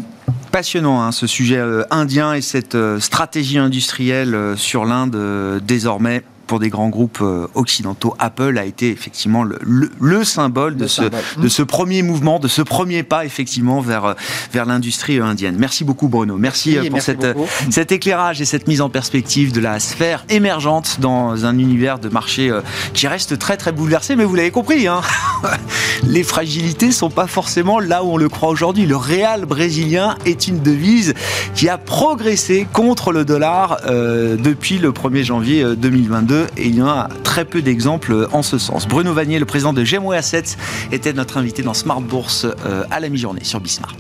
Passionnant 0.52 1.02
hein, 1.02 1.12
ce 1.12 1.28
sujet 1.28 1.58
euh, 1.58 1.84
indien 1.92 2.34
et 2.34 2.42
cette 2.42 2.76
euh, 2.76 3.00
stratégie 3.02 3.58
industrielle 3.58 4.34
euh, 4.34 4.56
sur 4.56 4.86
l'Inde 4.86 5.60
désormais 5.62 6.24
pour 6.46 6.60
des 6.60 6.70
grands 6.70 6.90
groupes 6.90 7.20
euh, 7.22 7.48
occidentaux, 7.56 8.16
Apple 8.20 8.58
a 8.58 8.66
été 8.66 8.90
effectivement 8.92 9.44
le, 9.44 9.60
le, 10.00 10.24
symbole, 10.24 10.76
de, 10.76 10.88
ce, 10.88 11.04
de 11.38 11.48
ce 11.48 11.64
premier 11.64 12.02
mouvement, 12.02 12.40
de 12.40 12.48
ce 12.48 12.62
premier 12.62 13.04
pas 13.04 13.26
effectivement 13.26 13.82
vers, 13.82 14.06
euh, 14.06 14.14
vers 14.54 14.66
l'industrie 14.66 15.20
indienne. 15.20 15.56
Merci 15.58 15.84
beaucoup 15.84 16.08
Bruno. 16.08 16.38
Merci 16.38 16.78
euh, 16.78 16.90
pour 16.90 17.02
cette, 17.02 17.26
cet 17.70 17.92
éclairage 17.92 18.42
et 18.42 18.46
cette 18.46 18.68
mise 18.68 18.82
en 18.82 18.90
perspective 18.90 19.52
de 19.52 19.60
la 19.60 19.80
sphère 19.80 20.26
émergente 20.30 20.98
dans 21.00 21.46
un 21.46 21.58
univers 21.58 22.00
de 22.00 22.10
marché 22.10 22.52
qui 22.94 23.08
reste 23.08 23.38
très 23.40 23.58
très 23.58 23.72
bouleversé. 23.72 24.16
Mais 24.16 24.26
vous 24.26 24.36
l'avez 24.36 24.52
compris, 24.52 24.88
hein 24.88 25.02
les 26.04 26.24
fragilités 26.24 26.92
sont 26.92 27.10
pas 27.10 27.28
forcément 27.28 27.80
là 27.80 28.04
où 28.04 28.14
on 28.14 28.18
le 28.18 28.30
croit 28.30 28.50
aujourd'hui. 28.50 28.86
Le 28.86 28.98
réal 28.98 29.46
brésilien 29.46 30.18
est 30.26 30.48
une 30.48 30.62
devise 30.62 31.14
qui 31.56 31.70
a 31.70 31.78
progressé 31.78 32.68
contre 32.72 33.12
le 33.12 33.26
dollar 33.26 33.80
depuis 33.86 34.78
le 34.78 34.92
1er 34.92 35.24
janvier 35.24 35.76
2022 35.76 36.35
et 36.58 36.68
il 36.68 36.76
y 36.76 36.82
en 36.82 36.88
a 36.88 37.10
très 37.24 37.46
peu 37.46 37.62
d'exemples 37.62 38.28
en 38.32 38.44
ce 38.44 38.58
sens. 38.58 38.88
Bruno 38.88 39.14
Vanier, 39.14 39.40
le 39.40 39.46
président 39.46 39.74
de 39.74 39.84
GMO 39.84 40.12
Assets, 40.12 40.58
était 40.92 41.14
notre 41.14 41.38
invité 41.38 41.64
dans 41.64 41.74
Smart 41.74 42.02
Bourse 42.02 42.46
euh, 42.46 42.84
à 42.92 43.00
la 43.00 43.10
mi-journée 43.10 43.44
sur 43.44 43.60
Bismart. 43.60 43.96